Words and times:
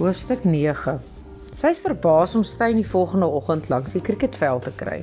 Hoofstuk 0.00 0.46
9. 0.48 0.94
Sy 1.52 1.70
is 1.74 1.78
verbaas 1.84 2.32
om 2.38 2.44
Steyn 2.48 2.78
die 2.78 2.86
volgende 2.88 3.26
oggend 3.36 3.66
langs 3.68 3.92
die 3.92 4.00
cricketveld 4.00 4.62
te 4.64 4.70
kry. 4.78 5.02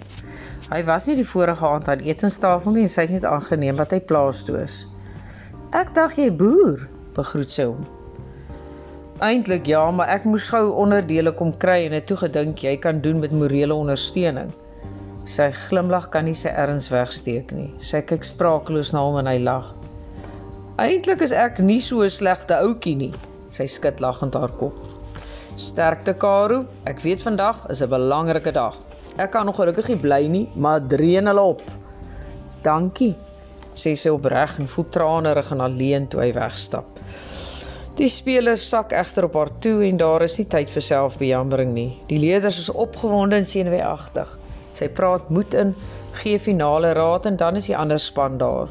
Hy 0.72 0.80
was 0.88 1.06
nie 1.06 1.14
die 1.20 1.26
vorige 1.32 1.68
aand 1.70 1.92
aan 1.94 2.02
etenstafel 2.02 2.74
nie 2.74 2.88
en 2.88 2.90
sy 2.90 3.06
het 3.06 3.14
net 3.14 3.28
aangeneem 3.30 3.78
wat 3.78 3.94
hy 3.94 4.00
plaas 4.10 4.42
toe 4.48 4.56
is. 4.64 4.80
"Ek 5.78 5.94
dink 5.94 6.18
jy 6.18 6.32
boer," 6.40 6.88
begroet 7.14 7.54
sy 7.54 7.68
hom. 7.70 7.86
"Eintlik 9.30 9.70
ja, 9.70 9.84
maar 9.92 10.10
ek 10.16 10.26
moes 10.26 10.50
gou 10.50 10.74
onderdele 10.86 11.36
kom 11.44 11.54
kry 11.54 11.78
en 11.86 11.94
het 12.00 12.10
toe 12.10 12.18
gedink 12.26 12.66
jy 12.66 12.76
kan 12.82 12.98
doen 13.06 13.22
met 13.22 13.38
morele 13.44 13.78
ondersteuning." 13.78 14.50
Sy 15.30 15.52
glimlag 15.70 16.10
kan 16.10 16.26
nie 16.26 16.38
sy 16.42 16.50
erns 16.50 16.90
wegsteek 16.90 17.54
nie. 17.54 17.70
Sy 17.80 18.02
kyk 18.02 18.26
spraakloos 18.26 18.94
na 18.98 19.06
hom 19.06 19.22
en 19.22 19.30
hy 19.30 19.38
lag. 19.38 19.76
"Eintlik 20.80 21.22
is 21.22 21.32
ek 21.32 21.60
nie 21.60 21.82
so 21.82 22.02
'n 22.02 22.10
slegte 22.10 22.58
ouetjie 22.58 22.98
nie." 23.06 23.14
Sy 23.50 23.68
skud 23.72 24.02
lagend 24.04 24.36
haar 24.36 24.52
kop. 24.60 24.76
Sterkte 25.58 26.14
Karo, 26.14 26.68
ek 26.86 27.00
weet 27.02 27.24
vandag 27.26 27.64
is 27.74 27.80
'n 27.82 27.90
belangrike 27.90 28.52
dag. 28.54 28.76
Ek 29.18 29.32
kan 29.32 29.46
nog 29.46 29.56
gelukkig 29.58 30.00
bly 30.02 30.28
nie, 30.30 30.50
maar 30.54 30.86
dreun 30.88 31.26
hulle 31.26 31.42
op. 31.42 31.64
Dankie, 32.62 33.16
sê 33.74 33.96
sy 33.98 34.10
opreg 34.10 34.60
en 34.60 34.68
voel 34.68 34.86
tranerig 34.90 35.50
en 35.52 35.62
alleen 35.62 36.06
toe 36.08 36.22
hy 36.22 36.34
wegstap. 36.34 37.00
Die 37.96 38.08
spelers 38.08 38.68
sak 38.70 38.92
egter 38.92 39.26
op 39.26 39.34
haar 39.34 39.50
toe 39.60 39.82
en 39.88 39.98
daar 39.98 40.22
is 40.22 40.38
nie 40.38 40.46
tyd 40.46 40.70
vir 40.70 40.82
selfbejammering 40.82 41.74
nie. 41.74 42.04
Die 42.08 42.20
leerders 42.20 42.60
is 42.60 42.70
opgewonde 42.70 43.36
en 43.36 43.46
senuweeagtig. 43.46 44.38
Sy 44.74 44.90
praat 44.90 45.30
moed 45.30 45.54
in, 45.54 45.74
gee 46.22 46.38
finale 46.38 46.94
raad 46.94 47.26
en 47.26 47.36
dan 47.36 47.56
is 47.56 47.66
die 47.66 47.78
ander 47.78 48.00
span 48.00 48.38
daar. 48.38 48.70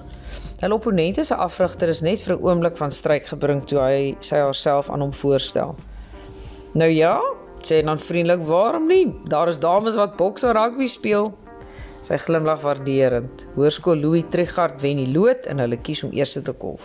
Hulle 0.60 0.74
opponente 0.74 1.24
se 1.24 1.34
afrigter 1.34 1.88
is 1.88 2.00
net 2.00 2.22
vir 2.22 2.36
'n 2.36 2.42
oomblik 2.46 2.76
van 2.76 2.92
stryk 2.92 3.26
gebring 3.26 3.66
toe 3.66 3.80
hy 3.80 4.16
sy 4.20 4.36
haarself 4.36 4.88
aan 4.88 5.00
hom 5.00 5.12
voorstel. 5.12 5.74
Nou 6.76 6.90
ja, 6.92 7.14
sê 7.64 7.78
dan 7.80 7.96
vriendelik, 7.96 8.42
waarom 8.44 8.84
nie? 8.90 9.06
Daar 9.32 9.48
is 9.48 9.58
dames 9.58 9.94
wat 9.96 10.18
boks 10.20 10.44
en 10.44 10.52
rugby 10.52 10.84
speel. 10.92 11.30
Sy 12.04 12.18
glimlag 12.20 12.60
waarderend. 12.60 13.46
Hoërskool 13.54 14.02
Louis 14.02 14.26
Trigard 14.34 14.76
wen 14.84 15.00
die 15.00 15.08
lood 15.08 15.48
en 15.48 15.62
hulle 15.64 15.78
kies 15.80 16.04
om 16.04 16.12
eerste 16.12 16.42
te 16.44 16.52
kolf. 16.52 16.84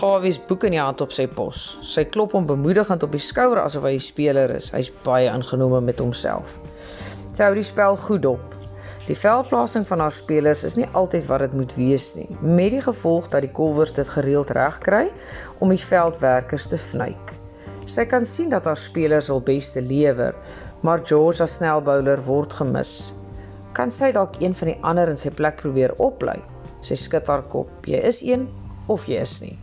Gawie 0.00 0.32
se 0.32 0.40
boek 0.48 0.64
in 0.64 0.78
die 0.78 0.80
hand 0.80 1.04
op 1.04 1.12
sy 1.12 1.28
pos. 1.28 1.66
Sy 1.84 2.06
klop 2.08 2.32
hom 2.38 2.48
bemoedigend 2.48 3.04
op 3.04 3.12
die 3.12 3.20
skouer 3.20 3.60
asof 3.66 3.84
hy 3.84 3.94
'n 4.00 4.06
speler 4.08 4.56
is. 4.56 4.72
Hy's 4.72 4.90
baie 5.04 5.28
ingenome 5.28 5.84
met 5.84 6.00
homself. 6.00 6.56
Sy 7.34 7.44
hou 7.44 7.54
die 7.54 7.68
spel 7.68 8.00
goed 8.08 8.24
dop. 8.24 8.60
Die 9.06 9.20
veldplasing 9.28 9.84
van 9.86 10.00
haar 10.00 10.12
spelers 10.24 10.64
is 10.64 10.76
nie 10.76 10.88
altyd 10.92 11.28
wat 11.28 11.44
dit 11.44 11.52
moet 11.52 11.76
wees 11.76 12.14
nie, 12.16 12.30
met 12.40 12.70
die 12.70 12.80
gevolg 12.80 13.28
dat 13.28 13.44
die 13.44 13.52
kolwers 13.52 13.92
dit 13.92 14.08
gereeld 14.08 14.50
reg 14.50 14.78
kry 14.78 15.10
om 15.60 15.68
die 15.68 15.84
veldwerkers 15.84 16.66
te 16.72 16.78
vnyk. 16.78 17.36
Sy 17.86 18.04
kan 18.10 18.24
sien 18.26 18.50
dat 18.50 18.66
haar 18.66 18.78
spelers 18.80 19.28
hul 19.30 19.42
beste 19.46 19.82
lewer, 19.82 20.34
maar 20.82 21.04
George 21.06 21.44
as 21.44 21.56
snelbouler 21.58 22.22
word 22.26 22.56
gemis. 22.58 23.14
Kan 23.78 23.92
sy 23.94 24.10
dalk 24.16 24.40
een 24.42 24.56
van 24.58 24.72
die 24.72 24.78
ander 24.90 25.12
in 25.12 25.20
sy 25.20 25.30
plek 25.30 25.60
probeer 25.62 25.94
oplei? 26.02 26.38
Sy 26.82 26.98
skud 26.98 27.30
haar 27.30 27.46
kop. 27.52 27.70
Jy 27.86 28.02
is 28.10 28.22
een 28.26 28.48
of 28.92 29.06
jy 29.06 29.22
is 29.22 29.38
nie. 29.44 29.54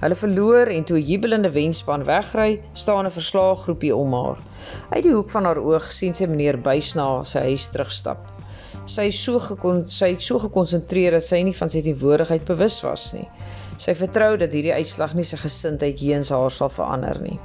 Hulle 0.00 0.16
verloor 0.16 0.72
en 0.72 0.84
toe 0.88 0.96
'n 0.96 1.06
jubelende 1.12 1.52
wenspan 1.52 2.04
wegry, 2.08 2.62
staan 2.74 3.06
'n 3.06 3.16
verslae 3.18 3.56
groepie 3.56 3.94
om 3.96 4.12
haar. 4.12 4.38
Uit 4.90 5.02
die 5.02 5.12
hoek 5.12 5.30
van 5.30 5.44
haar 5.44 5.60
oog 5.60 5.92
sien 5.92 6.14
sy 6.14 6.26
meneer 6.26 6.56
Buysna 6.56 7.24
sy 7.24 7.40
huis 7.40 7.68
terugstap 7.68 8.40
sy 8.90 9.10
so 9.14 9.38
gekon 9.42 9.84
sy 9.90 10.14
so 10.18 10.40
gekonsentreer 10.42 11.14
dat 11.16 11.26
sy 11.26 11.40
nie 11.46 11.54
van 11.56 11.70
sy 11.72 11.82
teenwoordigheid 11.84 12.46
bewus 12.48 12.80
was 12.84 13.10
nie. 13.14 13.26
Sy 13.80 13.94
vertrou 13.96 14.34
dat 14.36 14.52
hierdie 14.52 14.74
uitslag 14.76 15.14
nie 15.16 15.24
sy 15.24 15.38
gesindheid 15.40 16.00
heens 16.04 16.28
haar 16.34 16.52
sal 16.52 16.68
verander 16.68 17.16
nie. 17.24 17.38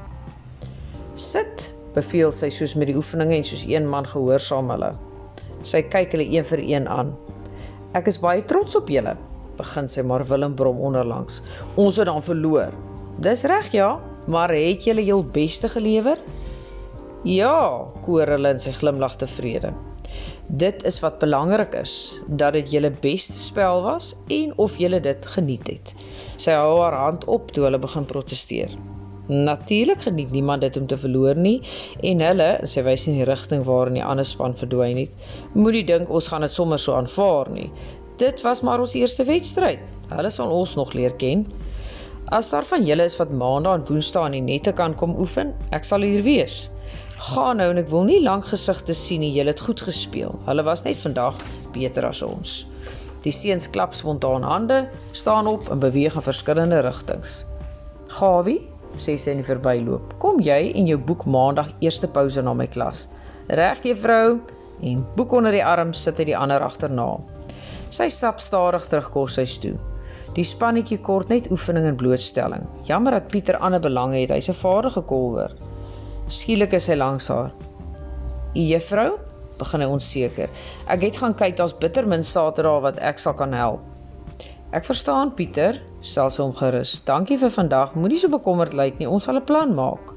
Sit, 1.16 1.70
beveel 1.96 2.34
sy 2.36 2.50
soos 2.52 2.74
met 2.76 2.90
die 2.90 2.98
oefeninge 3.00 3.38
en 3.38 3.48
soos 3.48 3.64
een 3.70 3.88
man 3.88 4.08
gehoorsaam 4.12 4.74
hulle. 4.74 4.90
Sy 5.64 5.86
kyk 5.94 6.12
hulle 6.12 6.26
een 6.28 6.44
vir 6.50 6.64
een 6.66 6.90
aan. 6.92 7.14
Ek 7.96 8.12
is 8.12 8.20
baie 8.20 8.44
trots 8.52 8.76
op 8.76 8.92
julle, 8.92 9.16
begin 9.56 9.88
sy 9.88 10.04
maar 10.04 10.26
Willem 10.28 10.58
brom 10.60 10.82
onderlangs. 10.84 11.40
Ons 11.80 12.02
het 12.02 12.12
dan 12.12 12.20
verloor. 12.26 12.76
Dis 13.24 13.46
reg 13.48 13.72
ja, 13.72 13.94
maar 14.28 14.52
het 14.52 14.84
julle 14.84 15.08
jul 15.08 15.24
beste 15.24 15.72
gelewer? 15.72 16.20
Ja, 17.24 17.56
koor 18.04 18.28
hulle 18.36 18.58
in 18.58 18.60
sy 18.60 18.76
glimlag 18.76 19.16
tevrede. 19.24 19.72
Dit 20.52 20.84
is 20.86 21.00
wat 21.02 21.24
belangrik 21.24 21.74
is, 21.80 21.96
dat 22.28 22.54
dit 22.54 22.76
julle 22.76 22.92
beste 23.02 23.40
spel 23.40 23.82
was 23.88 24.12
en 24.28 24.52
of 24.62 24.76
julle 24.78 25.00
dit 25.00 25.32
geniet 25.38 25.72
het. 25.72 25.96
Sy 26.38 26.56
hou 26.58 26.80
haar 26.82 26.98
hand 27.00 27.26
op 27.32 27.52
toe 27.56 27.64
hulle 27.68 27.80
begin 27.80 28.06
proteseer. 28.10 28.76
Natuurlik 29.28 30.04
geniet 30.06 30.32
niemand 30.32 30.62
dit 30.62 30.78
om 30.78 30.88
te 30.88 30.98
verloor 31.02 31.36
nie 31.36 31.56
en 32.06 32.20
hulle, 32.22 32.50
sy 32.70 32.84
wys 32.86 33.08
in 33.10 33.18
die 33.18 33.26
rigting 33.26 33.64
waarin 33.66 33.98
die 33.98 34.04
ander 34.06 34.28
span 34.28 34.54
verdwyn 34.60 35.00
het, 35.02 35.14
moenie 35.56 35.86
dink 35.88 36.12
ons 36.14 36.28
gaan 36.30 36.46
dit 36.46 36.54
sommer 36.54 36.82
so 36.82 36.94
aanvaar 36.94 37.50
nie. 37.50 37.72
Dit 38.22 38.44
was 38.46 38.62
maar 38.62 38.84
ons 38.84 38.94
eerste 38.96 39.26
wedstryd. 39.26 39.82
Hulle 40.12 40.32
sal 40.32 40.54
ons 40.54 40.76
nog 40.78 40.94
leer 40.94 41.16
ken. 41.20 41.48
As 42.36 42.52
daar 42.54 42.66
van 42.70 42.86
julle 42.86 43.08
is 43.10 43.18
wat 43.18 43.34
maandag 43.34 43.80
en 43.80 43.88
woensdae 43.90 44.30
in 44.30 44.38
die 44.38 44.46
nette 44.54 44.72
kan 44.78 44.94
kom 44.96 45.18
oefen, 45.20 45.56
ek 45.76 45.90
sal 45.90 46.06
hier 46.06 46.24
wees. 46.26 46.70
Gaan 47.32 47.58
nou 47.58 47.72
en 47.74 47.82
ek 47.82 47.90
wil 47.90 48.06
nie 48.06 48.22
lank 48.22 48.46
gesigte 48.52 48.94
sien 48.94 49.24
nie. 49.26 49.34
Julle 49.34 49.56
het 49.56 49.66
goed 49.66 49.82
gespeel. 49.82 50.38
Hulle 50.46 50.64
was 50.68 50.86
net 50.86 51.02
vandag 51.02 51.42
beter 51.74 52.06
as 52.06 52.22
ons. 52.26 52.62
Die 53.26 53.34
seuns 53.34 53.66
klap 53.74 53.96
spontaan 53.98 54.44
hande, 54.46 54.84
staan 55.18 55.48
op 55.50 55.72
en 55.74 55.80
beweeg 55.82 56.14
in 56.14 56.22
verskillende 56.22 56.84
rigtings. 56.86 57.40
Gawie, 58.14 58.60
sê 59.02 59.16
sy 59.18 59.34
in 59.34 59.42
die 59.42 59.48
verbyloop. 59.48 60.14
Kom 60.22 60.38
jy 60.46 60.70
en 60.78 60.86
jou 60.86 61.00
boek 61.02 61.26
maandag 61.26 61.72
eerste 61.82 62.08
pouse 62.08 62.42
na 62.46 62.54
my 62.54 62.68
klas. 62.70 63.08
Reg, 63.50 63.82
juffrou? 63.84 64.38
En 64.86 65.02
boek 65.18 65.34
onder 65.34 65.56
die 65.56 65.66
arm 65.66 65.94
sit 65.98 66.22
hy 66.22 66.30
die 66.30 66.38
ander 66.38 66.62
agterna. 66.62 67.16
Sy 67.90 68.12
stap 68.14 68.42
stadig 68.44 68.86
terug 68.92 69.10
koshuis 69.14 69.58
toe. 69.64 69.74
Die 70.36 70.46
spannetjie 70.46 71.00
kort 71.02 71.32
net 71.32 71.50
oefening 71.54 71.88
en 71.90 71.98
blootstelling. 71.98 72.66
Jammer 72.86 73.18
dat 73.18 73.30
Pieter 73.32 73.58
ander 73.58 73.82
belange 73.82 74.20
het. 74.20 74.34
Hy's 74.36 74.50
'n 74.50 74.62
vaardige 74.62 75.02
kolwer. 75.02 75.52
Skielik 76.28 76.74
is 76.74 76.88
hy 76.88 76.96
langs 76.96 77.28
haar. 77.28 77.52
"Juffrou," 78.54 79.18
begin 79.58 79.82
hy 79.82 79.88
onseker. 79.88 80.50
"Ek 80.88 81.02
het 81.02 81.18
gaan 81.18 81.34
kyk, 81.34 81.58
daar's 81.58 81.74
bitter 81.74 82.08
min 82.08 82.24
Saterdag 82.24 82.82
wat 82.82 83.00
ek 83.00 83.20
sal 83.20 83.34
kan 83.34 83.54
help." 83.54 83.80
"Ek 84.74 84.86
verstaan, 84.86 85.32
Pieter," 85.36 85.82
stel 86.02 86.30
sy 86.30 86.42
hom 86.44 86.54
gerus. 86.54 87.02
"Dankie 87.06 87.38
vir 87.38 87.50
vandag. 87.50 87.96
Moenie 87.96 88.18
so 88.18 88.28
bekommerd 88.28 88.74
lyk 88.74 89.00
nie. 89.00 89.10
Ons 89.10 89.24
sal 89.24 89.36
'n 89.36 89.46
plan 89.46 89.76
maak." 89.76 90.14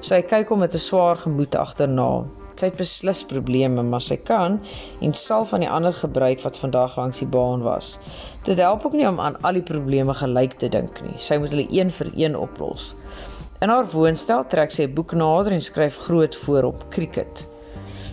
Sy 0.00 0.22
kyk 0.22 0.48
hom 0.48 0.60
met 0.60 0.74
'n 0.74 0.78
swaar 0.78 1.16
gemoed 1.16 1.54
agterna. 1.54 2.24
Sy 2.58 2.66
het 2.66 2.76
beslis 2.76 3.22
probleme, 3.22 3.82
maar 3.82 4.02
sy 4.02 4.16
kan 4.16 4.60
en 5.00 5.12
sal 5.14 5.44
van 5.44 5.60
die 5.60 5.70
ander 5.70 5.92
gebruik 5.92 6.40
wat 6.42 6.58
vandag 6.58 6.96
langs 6.98 7.18
die 7.18 7.26
baan 7.26 7.62
was. 7.62 7.98
Dit 8.48 8.58
help 8.58 8.86
ook 8.86 8.96
nie 8.98 9.06
om 9.08 9.20
aan 9.20 9.36
al 9.42 9.52
die 9.52 9.62
probleme 9.62 10.14
gelyk 10.14 10.58
te 10.58 10.68
dink 10.68 11.02
nie. 11.02 11.14
Sy 11.18 11.38
moet 11.38 11.54
hulle 11.54 11.68
een 11.70 11.90
vir 11.90 12.10
een 12.14 12.36
oplos. 12.36 12.94
In 13.62 13.70
haar 13.74 13.86
woonstel 13.92 14.44
trek 14.54 14.74
sy 14.74 14.88
'n 14.88 14.94
boek 14.94 15.12
nader 15.12 15.52
en 15.52 15.62
skryf 15.62 15.96
groot 16.08 16.34
voorop 16.36 16.82
cricket. 16.90 17.46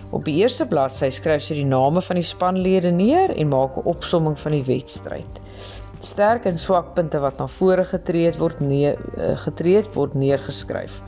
Op 0.09 0.25
die 0.25 0.35
eerste 0.41 0.65
bladsy 0.65 1.09
skryf 1.09 1.43
sy 1.43 1.57
die 1.57 1.67
name 1.67 2.01
van 2.01 2.19
die 2.19 2.27
spanlede 2.27 2.91
neer 2.91 3.33
en 3.35 3.49
maak 3.53 3.77
'n 3.77 3.89
opsomming 3.91 4.37
van 4.39 4.51
die 4.51 4.63
wedstryd. 4.63 5.41
Sterk 5.99 6.45
en 6.45 6.59
swak 6.59 6.93
punte 6.95 7.19
wat 7.19 7.37
na 7.39 7.47
vore 7.47 7.85
getree 7.85 8.31
word 8.39 8.59
neer 8.59 8.99
eh, 9.17 9.37
getree 9.45 9.83
word 9.95 10.13
neergeskryf. 10.13 11.01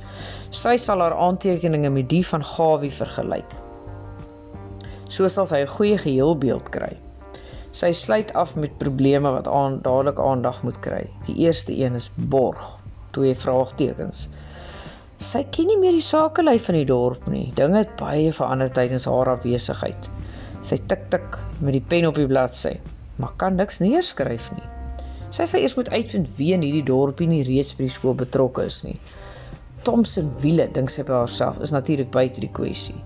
Sy 0.49 0.77
sal 0.77 1.03
haar 1.03 1.15
aantekeninge 1.27 1.89
met 1.89 2.09
die 2.09 2.23
van 2.25 2.43
Gawie 2.43 2.91
vergelyk. 2.91 3.51
So 5.09 5.27
sal 5.27 5.45
sy 5.45 5.61
'n 5.65 5.75
goeie 5.77 5.97
geheelbeeld 5.97 6.69
kry. 6.69 6.97
Sy 7.71 7.91
sluit 7.91 8.33
af 8.33 8.55
met 8.55 8.77
probleme 8.77 9.31
wat 9.31 9.47
aan 9.47 9.81
dadelik 9.81 10.19
aandag 10.19 10.63
moet 10.63 10.79
kry. 10.79 11.09
Die 11.27 11.35
eerste 11.45 11.75
een 11.77 11.95
is 11.95 12.09
borg 12.15 12.77
twee 13.11 13.35
vraagtekens. 13.35 14.27
Sy 15.17 15.41
ken 15.49 15.65
nie 15.65 15.79
meer 15.81 15.95
die 15.97 16.05
sakelei 16.05 16.59
van 16.61 16.75
die 16.77 16.85
dorp 16.85 17.25
nie. 17.31 17.47
Dinge 17.57 17.79
het 17.81 17.95
baie 17.97 18.29
verander 18.35 18.69
tydens 18.73 19.07
haar 19.09 19.31
afwesigheid. 19.31 20.09
Sy 20.61 20.77
tik 20.91 21.07
tik 21.13 21.39
met 21.59 21.73
die 21.73 21.81
pen 21.81 22.05
op 22.05 22.19
die 22.19 22.27
bladsy, 22.29 22.75
maar 23.17 23.33
kan 23.41 23.57
niks 23.57 23.81
neerskryf 23.81 24.51
nie. 24.53 24.67
Sy 25.33 25.47
sê 25.49 25.63
eers 25.63 25.75
moet 25.75 25.89
uitvind 25.89 26.29
wie 26.37 26.53
in 26.53 26.61
hierdie 26.63 26.85
dorpie 26.85 27.27
nie 27.27 27.41
reeds 27.47 27.73
by 27.73 27.87
die 27.87 27.95
skool 27.95 28.15
betrokke 28.19 28.67
is 28.69 28.83
nie. 28.85 28.95
Thomson 29.87 30.29
wiele 30.43 30.69
dink 30.77 30.93
sy 30.93 31.03
by 31.07 31.23
haarself 31.23 31.59
is 31.65 31.73
natuurlik 31.73 32.13
buite 32.13 32.43
die 32.45 32.53
kwessie. 32.53 32.97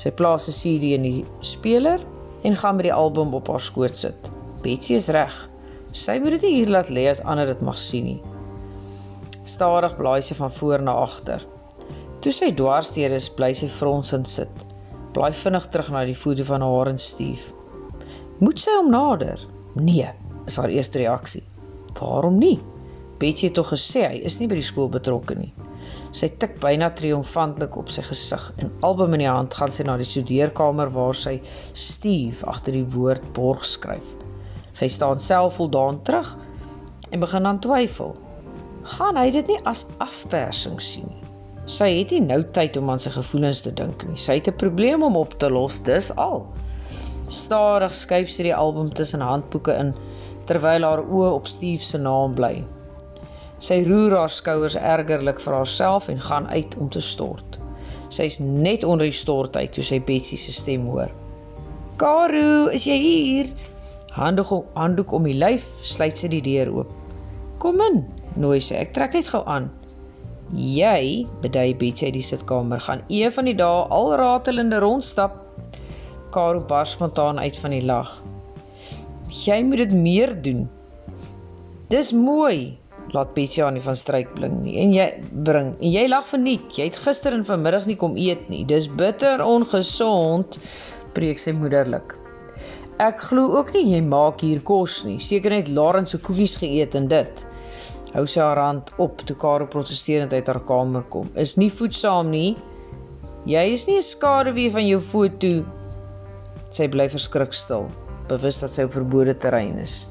Sy 0.00 0.10
plaas 0.10 0.50
'n 0.50 0.58
CD 0.58 0.92
in 0.98 1.06
die 1.06 1.24
speler 1.54 2.02
en 2.42 2.58
gaan 2.58 2.76
met 2.76 2.90
die 2.90 2.98
album 2.98 3.34
op 3.34 3.48
haar 3.48 3.62
skoot 3.62 3.96
sit. 3.96 4.30
Betsy 4.66 4.98
is 4.98 5.08
reg. 5.08 5.34
Sy 5.94 6.18
moet 6.18 6.36
dit 6.36 6.48
nie 6.48 6.54
hier 6.58 6.70
laat 6.76 6.90
lê 6.90 7.06
as 7.10 7.22
ander 7.22 7.46
dit 7.46 7.62
mag 7.62 7.78
sien 7.78 8.04
nie. 8.10 8.33
Stadig 9.44 9.96
blaai 9.96 10.22
sy 10.24 10.34
van 10.38 10.52
voor 10.56 10.82
na 10.82 10.94
agter. 11.04 11.42
Toe 12.24 12.32
sy 12.32 12.48
dwarsteer 12.56 13.12
is, 13.12 13.26
bly 13.28 13.50
sy 13.52 13.68
fronsend 13.68 14.28
sit. 14.30 14.62
Blaai 15.12 15.34
vinnig 15.36 15.66
terug 15.68 15.90
na 15.92 16.04
die 16.08 16.16
foto 16.16 16.46
van 16.48 16.64
haar 16.64 16.88
en 16.94 16.98
Steve. 16.98 17.52
Moet 18.40 18.62
sy 18.64 18.72
hom 18.78 18.88
nader? 18.90 19.42
Nee, 19.76 20.08
is 20.48 20.56
haar 20.56 20.72
eerste 20.72 21.02
reaksie. 21.02 21.44
Waarom 21.98 22.40
nie? 22.40 22.56
Betsy 23.20 23.50
het 23.50 23.54
tog 23.60 23.68
gesê 23.74 24.06
hy 24.08 24.24
is 24.26 24.40
nie 24.40 24.48
by 24.50 24.56
die 24.58 24.66
skool 24.66 24.88
betrokke 24.90 25.36
nie. 25.38 25.52
Sy 26.16 26.30
tik 26.40 26.56
byna 26.62 26.88
triomfantelik 26.96 27.76
op 27.78 27.92
sy 27.92 28.02
gesig 28.08 28.48
en 28.62 28.72
album 28.86 29.14
in 29.18 29.26
die 29.26 29.30
hand 29.30 29.54
gaan 29.54 29.72
sy 29.76 29.84
na 29.84 29.98
die 30.00 30.08
studeerkamer 30.08 30.90
waar 30.96 31.14
sy 31.18 31.36
Steve 31.76 32.46
agter 32.50 32.74
die 32.80 32.86
woord 32.96 33.28
borg 33.36 33.68
skryf. 33.68 34.16
Sy 34.74 34.88
staan 34.90 35.20
self 35.22 35.60
voldaan 35.60 36.00
terug 36.08 36.32
en 37.12 37.22
begin 37.22 37.46
dan 37.46 37.60
twyfel. 37.62 38.16
Gaan 38.84 39.16
hy 39.16 39.30
dit 39.32 39.46
nie 39.48 39.60
as 39.64 39.86
afpersing 40.04 40.76
sien 40.82 41.08
nie? 41.08 41.24
Sy 41.64 41.86
het 41.96 42.10
nie 42.12 42.20
nou 42.20 42.42
tyd 42.52 42.76
om 42.76 42.90
aan 42.92 43.00
sy 43.00 43.08
gevoelens 43.14 43.62
te 43.64 43.70
dink 43.72 44.02
nie. 44.04 44.16
Sy 44.20 44.34
het 44.36 44.48
'n 44.50 44.60
probleem 44.60 45.02
om 45.02 45.16
op 45.16 45.38
te 45.40 45.48
los, 45.48 45.80
dis 45.80 46.10
al. 46.20 46.44
Stadig 47.32 47.94
skuif 47.94 48.28
sy 48.28 48.42
die 48.42 48.54
album 48.54 48.90
tussen 48.92 49.24
handboeke 49.24 49.72
in 49.72 49.94
terwyl 50.44 50.84
haar 50.84 51.00
oë 51.00 51.30
op 51.32 51.46
Steve 51.48 51.82
se 51.82 51.98
naam 51.98 52.34
bly. 52.34 52.64
Sy 53.60 53.78
roer 53.88 54.12
haar 54.18 54.28
skouers 54.28 54.76
ergerlik 54.76 55.40
vir 55.40 55.54
haarself 55.54 56.08
en 56.12 56.20
gaan 56.20 56.46
uit 56.52 56.76
om 56.76 56.90
te 56.90 57.00
stort. 57.00 57.58
Sy's 58.10 58.36
net 58.38 58.84
onder 58.84 59.06
die 59.06 59.16
stortheid 59.16 59.72
toe 59.72 59.84
sy 59.84 60.00
Betsy 60.00 60.36
se 60.36 60.52
stem 60.52 60.84
hoor. 60.86 61.08
"Karu, 61.96 62.68
is 62.68 62.84
jy 62.84 62.98
hier?" 62.98 63.48
Handdoek 64.12 64.52
handdoek 64.74 65.12
om 65.12 65.24
die 65.24 65.38
lyf, 65.38 65.64
sluit 65.82 66.18
sy 66.18 66.28
die 66.28 66.42
deur 66.42 66.70
oop. 66.76 66.92
"Kom 67.58 67.80
in," 67.80 68.04
nooi 68.36 68.60
sy. 68.60 68.74
"Ek 68.74 68.94
trek 68.94 69.14
net 69.14 69.28
gou 69.28 69.42
aan." 69.46 69.70
Jy, 70.52 71.26
bedui 71.42 71.74
Betsy 71.74 72.10
uit 72.10 72.18
die 72.18 72.22
sitkamer, 72.22 72.80
gaan 72.80 73.02
een 73.08 73.32
van 73.32 73.48
die 73.48 73.56
dae 73.56 73.86
al 73.90 74.12
ratelende 74.20 74.78
rondstap. 74.78 75.40
Karo 76.30 76.60
bars 76.68 76.92
spontaan 76.94 77.38
uit 77.38 77.56
van 77.58 77.70
die 77.70 77.84
lag. 77.84 78.22
Jy 79.44 79.62
moet 79.64 79.78
dit 79.78 79.92
meer 79.92 80.34
doen. 80.42 80.68
Dis 81.90 82.12
mooi, 82.12 82.78
laat 83.14 83.32
Betsy 83.34 83.62
aan 83.62 83.78
die 83.78 83.82
van 83.82 83.96
stryk 83.96 84.34
blink 84.34 84.60
nie. 84.62 84.76
En 84.82 84.92
jy 84.92 85.08
bring, 85.46 85.74
en 85.80 85.90
jy 85.90 86.04
lag 86.08 86.28
verniet. 86.28 86.76
Jy 86.76 86.90
het 86.90 87.00
gister 87.02 87.32
en 87.32 87.46
vanmiddag 87.48 87.88
nie 87.90 87.96
kom 87.96 88.16
eet 88.20 88.48
nie. 88.52 88.64
Dis 88.68 88.86
bitter 89.00 89.42
ongesond, 89.42 90.58
preek 91.16 91.42
sy 91.42 91.54
moederlik. 91.56 92.14
Ek 93.02 93.18
glo 93.26 93.56
ook 93.58 93.72
nie 93.74 93.88
jy 93.96 94.04
maak 94.06 94.44
hier 94.44 94.60
kos 94.62 95.02
nie. 95.08 95.18
Seker 95.18 95.50
net 95.50 95.72
Lawrence 95.72 96.14
se 96.14 96.22
koekies 96.22 96.54
geëet 96.60 96.94
en 96.94 97.08
dit 97.10 97.46
hou 98.14 98.24
sy 98.30 98.40
haar 98.40 98.60
hand 98.62 98.92
op 99.02 99.22
toe 99.26 99.36
Karel 99.36 99.68
protesterend 99.70 100.32
uit 100.32 100.46
haar 100.46 100.62
kamer 100.68 101.04
kom. 101.10 101.30
Is 101.34 101.56
nie 101.58 101.70
voedsaam 101.70 102.30
nie. 102.30 102.54
Jy 103.50 103.64
is 103.74 103.86
nie 103.86 103.98
'n 103.98 104.06
skaduwee 104.06 104.70
van 104.70 104.86
jou 104.86 105.00
foto. 105.00 105.64
Sy 106.70 106.88
bly 106.88 107.08
verskrik 107.08 107.52
stil, 107.52 107.88
bewus 108.28 108.60
dat 108.60 108.70
sy 108.70 108.84
op 108.84 108.92
verbode 108.92 109.34
terrein 109.34 109.78
is. 109.78 110.08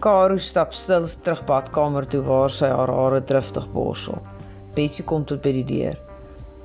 Karel 0.00 0.38
stap 0.38 0.72
stil 0.72 1.06
terug 1.06 1.44
badkamer 1.46 2.06
toe 2.06 2.22
waar 2.22 2.50
sy 2.50 2.66
haar 2.66 2.90
hare 2.90 3.20
driftig 3.20 3.68
borsel. 3.72 4.18
Betsy 4.74 5.02
kom 5.02 5.24
tot 5.24 5.42
by 5.42 5.52
die 5.52 5.64
deur. 5.64 5.96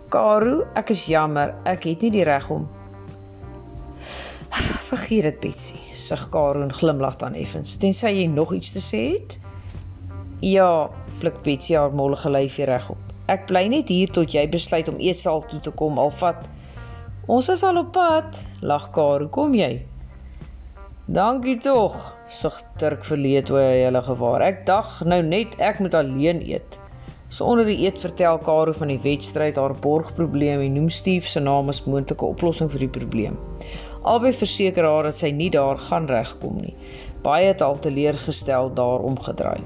Karel, 0.10 0.66
ek 0.76 0.90
is 0.90 1.06
jammer, 1.06 1.56
ek 1.66 1.84
het 1.84 2.02
nie 2.02 2.12
die 2.12 2.24
reg 2.24 2.50
om 2.50 2.68
Vergeet 4.90 5.24
dit 5.24 5.40
Betsy, 5.40 5.78
sug 5.94 6.30
Karel 6.34 6.64
en 6.64 6.74
glimlag 6.74 7.18
dan 7.22 7.36
effens. 7.36 7.78
Tensy 7.78 8.08
jy 8.08 8.28
nog 8.28 8.54
iets 8.54 8.72
te 8.74 8.82
sê 8.82 9.04
het? 9.14 9.38
Ja, 10.40 10.88
flik 11.20 11.42
Betsy 11.44 11.74
haar 11.76 11.92
mollige 11.92 12.30
lyfie 12.32 12.64
regop. 12.70 13.00
Ek 13.28 13.42
bly 13.50 13.66
net 13.68 13.90
hier 13.92 14.08
tot 14.16 14.32
jy 14.32 14.46
besluit 14.48 14.88
om 14.88 15.02
eetsaal 15.04 15.42
toe 15.52 15.58
te 15.66 15.74
kom 15.82 16.00
alvat. 16.00 16.46
Ons 17.28 17.50
is 17.52 17.64
al 17.68 17.82
op 17.82 17.90
pad, 17.92 18.40
lag 18.64 18.86
Karo. 18.96 19.28
Kom 19.36 19.52
jy? 19.58 19.82
Dankie 21.12 21.58
tog, 21.60 21.98
sug 22.32 22.56
Turk 22.80 23.04
verleed 23.04 23.50
toe 23.50 23.58
hy 23.60 23.82
hulle 23.82 24.04
gewaar. 24.06 24.46
Ek 24.48 24.64
dag 24.70 24.94
nou 25.04 25.20
net 25.28 25.60
ek 25.60 25.84
moet 25.84 26.00
alleen 26.00 26.40
eet. 26.48 26.80
So 27.28 27.52
onder 27.52 27.68
die 27.68 27.82
eet 27.84 28.00
vertel 28.00 28.40
Karo 28.48 28.72
van 28.80 28.96
die 28.96 29.02
wedstryd, 29.04 29.60
haar 29.60 29.76
borgprobleem 29.84 30.64
en 30.64 30.80
noem 30.80 30.88
Steve 30.88 31.28
se 31.28 31.44
naam 31.44 31.68
as 31.68 31.84
moontlike 31.84 32.32
oplossing 32.32 32.72
vir 32.72 32.88
die 32.88 32.94
probleem. 33.02 33.36
Albei 34.08 34.32
verseker 34.32 34.88
haar 34.88 35.12
dat 35.12 35.20
sy 35.20 35.36
nie 35.36 35.52
daar 35.52 35.84
gaan 35.92 36.08
regkom 36.08 36.64
nie. 36.64 36.74
Baie 37.28 37.52
het 37.52 37.62
al 37.62 37.76
teleurgestel 37.84 38.72
daarom 38.80 39.20
gedraai. 39.20 39.60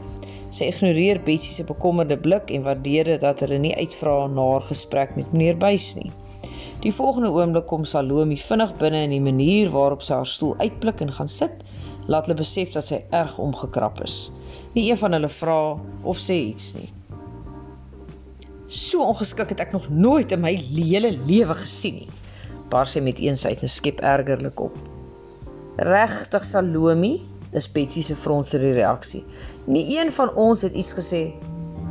Sy 0.54 0.68
ignoreer 0.70 1.18
Betsy 1.26 1.56
se 1.56 1.64
bekommerde 1.66 2.18
blik 2.22 2.52
en 2.54 2.66
waardeer 2.68 3.08
dit 3.10 3.22
dat 3.24 3.40
hulle 3.42 3.58
nie 3.58 3.74
uitvra 3.74 4.28
na 4.30 4.44
haar 4.52 4.68
gesprek 4.70 5.16
met 5.18 5.32
meneer 5.34 5.58
Buys 5.58 5.88
nie. 5.98 6.12
Die 6.84 6.92
volgende 6.94 7.32
oomblik 7.34 7.66
kom 7.72 7.88
Salome 7.90 8.38
vinnig 8.38 8.74
binne 8.78 9.06
in 9.08 9.16
die 9.16 9.24
manier 9.24 9.72
waarop 9.74 10.04
sy 10.06 10.20
haar 10.20 10.30
stoel 10.30 10.54
uitblik 10.60 11.02
en 11.02 11.14
gaan 11.16 11.32
sit, 11.32 11.64
laat 12.12 12.28
hulle 12.28 12.38
besef 12.44 12.74
dat 12.76 12.92
sy 12.92 13.00
erg 13.16 13.38
omgekrap 13.42 14.02
is. 14.06 14.28
Nie 14.76 14.90
een 14.92 15.00
van 15.02 15.18
hulle 15.18 15.32
vra 15.40 15.58
of 16.04 16.22
sê 16.22 16.38
iets 16.52 16.74
nie. 16.78 16.90
So 18.68 19.06
ongeskik 19.06 19.56
het 19.56 19.62
ek 19.64 19.74
nog 19.74 19.90
nooit 19.90 20.32
in 20.36 20.42
my 20.44 20.54
hele 20.58 21.16
lewe 21.26 21.58
gesien 21.64 22.04
nie. 22.04 22.12
Bar 22.70 22.90
sy 22.90 23.02
met 23.06 23.22
eensheid 23.22 23.66
en 23.66 23.74
skep 23.74 24.06
ergerlik 24.06 24.62
op. 24.68 24.78
Regtig 25.82 26.46
Salome, 26.46 27.16
dis 27.54 27.70
Betsy 27.74 28.02
se 28.06 28.18
fronse 28.18 28.60
reaksie. 28.62 29.24
Nie 29.66 29.98
een 29.98 30.12
van 30.12 30.34
ons 30.36 30.62
het 30.62 30.74
iets 30.76 30.92
gesê. 30.92 31.22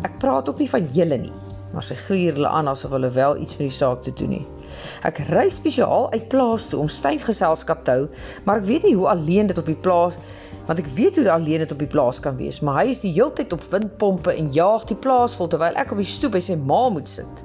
Ek 0.05 0.19
praat 0.21 0.49
ook 0.49 0.59
nie 0.61 0.69
van 0.69 0.89
julle 0.93 1.17
nie, 1.23 1.33
maar 1.73 1.85
sy 1.87 1.95
gruur 1.97 2.35
hulle 2.37 2.49
aan 2.49 2.69
asof 2.69 2.93
hulle 2.93 3.09
wel 3.15 3.39
iets 3.41 3.57
met 3.57 3.71
die 3.71 3.77
saak 3.77 4.03
te 4.05 4.13
doen 4.19 4.35
het. 4.37 4.67
Ek 5.09 5.23
ry 5.31 5.47
spesiaal 5.49 6.11
uit 6.13 6.27
plaas 6.29 6.67
toe 6.69 6.83
om 6.83 6.91
Steyn 6.93 7.23
geselskap 7.23 7.87
te 7.87 7.95
hou, 7.95 8.03
maar 8.45 8.61
ek 8.61 8.69
weet 8.69 8.85
nie 8.89 8.93
hoe 8.99 9.09
alleen 9.09 9.49
dit 9.49 9.63
op 9.63 9.71
die 9.71 9.79
plaas 9.87 10.21
want 10.67 10.79
ek 10.79 10.91
weet 10.95 11.17
hoe 11.17 11.25
alleen 11.33 11.65
dit 11.65 11.73
op 11.75 11.81
die 11.81 11.89
plaas 11.91 12.21
kan 12.23 12.37
wees, 12.39 12.61
maar 12.61 12.83
hy 12.83 12.93
is 12.93 13.01
die 13.03 13.11
heeltyd 13.17 13.57
op 13.57 13.65
windpompe 13.73 14.37
en 14.37 14.53
jaag 14.55 14.85
die 14.93 14.99
plaas 15.07 15.35
vol 15.39 15.49
terwyl 15.51 15.81
ek 15.81 15.97
op 15.97 15.99
die 15.99 16.07
stoep 16.07 16.37
by 16.37 16.45
sy 16.45 16.59
ma 16.61 16.85
moet 16.93 17.09
sit. 17.11 17.43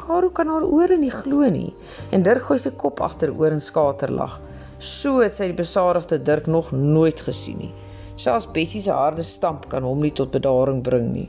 Karo 0.00 0.32
kan 0.34 0.48
haar 0.50 0.64
ore 0.64 0.96
nie 0.98 1.12
glo 1.12 1.44
nie 1.52 1.70
en 2.10 2.24
Dirk 2.24 2.48
gooi 2.48 2.58
sy 2.58 2.72
kop 2.80 3.04
agteroor 3.04 3.52
en 3.52 3.62
skaterlag. 3.62 4.40
So 4.80 5.20
het 5.20 5.36
sy 5.36 5.52
die 5.52 5.60
besadigde 5.60 6.18
Dirk 6.24 6.48
nog 6.50 6.72
nooit 6.72 7.20
gesien 7.22 7.66
nie. 7.68 7.74
Selfs 8.16 8.46
Bessie 8.52 8.82
se 8.82 8.92
harde 8.92 9.22
stamp 9.22 9.68
kan 9.68 9.82
hom 9.82 10.00
nie 10.00 10.12
tot 10.12 10.32
bedaring 10.34 10.82
bring 10.82 11.12
nie. 11.12 11.28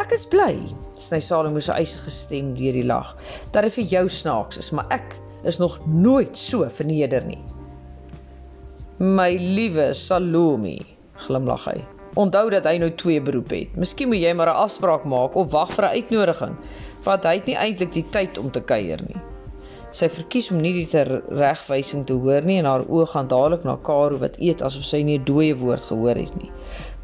Ek 0.00 0.12
is 0.12 0.24
bly, 0.26 0.54
sny 0.98 1.20
Salomo 1.22 1.60
se 1.62 1.72
eisige 1.72 2.10
stem 2.10 2.54
deur 2.58 2.74
die 2.74 2.86
lag, 2.86 3.14
dat 3.54 3.66
dit 3.66 3.76
vir 3.76 3.84
jou 3.92 4.04
snaaks 4.10 4.58
is, 4.58 4.72
maar 4.74 4.90
ek 4.94 5.18
is 5.46 5.60
nog 5.62 5.78
nooit 5.86 6.38
so 6.38 6.66
verneder 6.78 7.24
nie. 7.26 7.40
My 8.98 9.34
liewe 9.38 9.92
Salome, 9.94 10.78
glimlag 11.26 11.66
hy. 11.70 11.78
Onthou 12.20 12.46
dat 12.50 12.66
hy 12.66 12.76
nou 12.78 12.90
twee 12.94 13.22
beroepe 13.22 13.56
het. 13.64 13.76
Miskien 13.78 14.10
moet 14.10 14.22
jy 14.22 14.34
maar 14.34 14.50
'n 14.50 14.62
afspraak 14.66 15.04
maak 15.04 15.34
of 15.34 15.50
wag 15.52 15.70
vir 15.74 15.84
'n 15.84 15.94
uitnodiging, 15.98 16.56
want 17.04 17.24
hy 17.24 17.34
het 17.34 17.46
nie 17.46 17.56
eintlik 17.58 17.92
die 17.92 18.06
tyd 18.10 18.38
om 18.38 18.50
te 18.50 18.60
kuier 18.60 19.02
nie. 19.02 19.33
Sy 19.94 20.08
verkies 20.10 20.48
om 20.50 20.56
nie 20.58 20.72
die 20.74 21.02
regwysing 21.38 22.00
te 22.06 22.14
hoor 22.18 22.42
nie 22.42 22.56
en 22.58 22.66
haar 22.66 22.82
oë 22.90 23.04
gaan 23.12 23.28
dadelik 23.30 23.66
na 23.66 23.76
Karo 23.88 24.16
wat 24.22 24.40
eet 24.42 24.62
asof 24.66 24.82
sy 24.88 24.98
nie 25.06 25.18
'n 25.18 25.26
dooie 25.28 25.54
woord 25.60 25.84
gehoor 25.90 26.18
het 26.18 26.34
nie. 26.40 26.50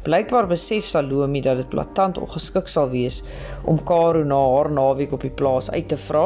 Blykbaar 0.03 0.49
besef 0.49 0.89
Salome 0.89 1.41
dat 1.45 1.61
dit 1.61 1.69
platant 1.69 2.17
ongeskik 2.17 2.67
sal 2.73 2.89
wees 2.91 3.21
om 3.63 3.79
Karo 3.91 4.23
na 4.33 4.39
haar 4.55 4.69
naweek 4.79 5.13
op 5.15 5.23
die 5.23 5.31
plaas 5.41 5.71
uit 5.71 5.87
te 5.87 5.99
vra 6.07 6.25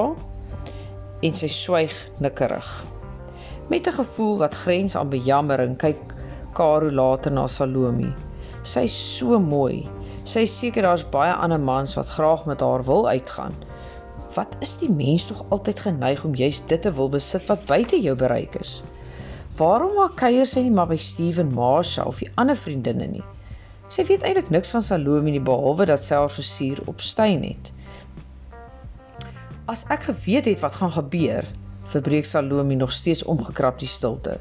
en 1.21 1.37
sy 1.41 1.51
swyg 1.57 1.93
nikkerig. 2.25 2.71
Met 3.69 3.87
'n 3.87 3.97
gevoel 3.99 4.37
wat 4.41 4.57
grens 4.63 4.95
aan 4.95 5.13
bejammering 5.13 5.77
kyk 5.77 6.17
Karo 6.53 6.89
later 6.89 7.31
na 7.31 7.45
Salome. 7.47 8.13
Sy's 8.63 9.17
so 9.17 9.39
mooi. 9.39 9.85
Sy 10.25 10.45
seker 10.45 10.81
daar's 10.81 11.05
baie 11.13 11.33
ander 11.33 11.59
mans 11.59 11.93
wat 11.95 12.09
graag 12.17 12.45
met 12.45 12.61
haar 12.61 12.83
wil 12.83 13.07
uitgaan. 13.07 13.53
Wat 14.35 14.55
is 14.59 14.73
die 14.77 14.91
mens 14.91 15.25
tog 15.29 15.45
altyd 15.49 15.79
geneig 15.79 16.23
om 16.27 16.35
juist 16.35 16.67
dit 16.67 16.81
te 16.81 16.91
wil 16.93 17.07
besit 17.09 17.45
wat 17.47 17.65
buite 17.69 17.99
jou 18.03 18.15
bereik 18.19 18.57
is? 18.59 18.81
Waarom 19.55 19.93
maak 19.95 20.17
kuier 20.19 20.47
sy 20.49 20.65
nie 20.65 20.73
maar 20.75 20.89
by 20.89 20.97
Steven 20.99 21.53
Marsha 21.55 22.03
of 22.03 22.19
die 22.19 22.27
ander 22.35 22.57
vriendinne 22.59 23.07
nie? 23.13 23.23
Sy 23.87 24.03
weet 24.09 24.25
eintlik 24.27 24.51
niks 24.51 24.73
van 24.75 24.83
Salome 24.83 25.31
nie 25.31 25.43
behalwe 25.51 25.87
dat 25.87 26.03
sy 26.03 26.19
haar 26.19 26.33
versier 26.33 26.81
op 26.91 26.99
Steyn 26.99 27.45
het. 27.47 27.71
As 29.71 29.85
ek 29.93 30.09
geweet 30.09 30.51
het 30.51 30.59
wat 30.65 30.75
gaan 30.81 30.91
gebeur, 30.97 31.47
verbreek 31.95 32.27
Salome 32.27 32.75
nog 32.75 32.91
steeds 32.91 33.23
omgekrap 33.23 33.79
die 33.79 33.87
stilte. 33.87 34.35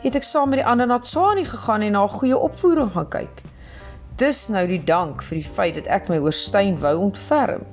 Het 0.00 0.16
ek 0.16 0.24
saam 0.24 0.54
met 0.54 0.62
die 0.62 0.68
ander 0.72 0.88
na 0.88 1.02
Tsani 1.04 1.44
gegaan 1.44 1.84
en 1.84 1.98
na 1.98 2.08
'n 2.08 2.16
goeie 2.16 2.38
opvoering 2.48 2.90
gaan 2.96 3.12
kyk. 3.12 3.42
Dis 4.16 4.48
nou 4.48 4.66
die 4.66 4.84
dank 4.84 5.22
vir 5.22 5.42
die 5.42 5.50
feit 5.56 5.74
dat 5.74 5.86
ek 5.86 6.08
my 6.08 6.16
oor 6.16 6.32
Steyn 6.32 6.80
wou 6.80 6.96
ontferm. 6.96 7.66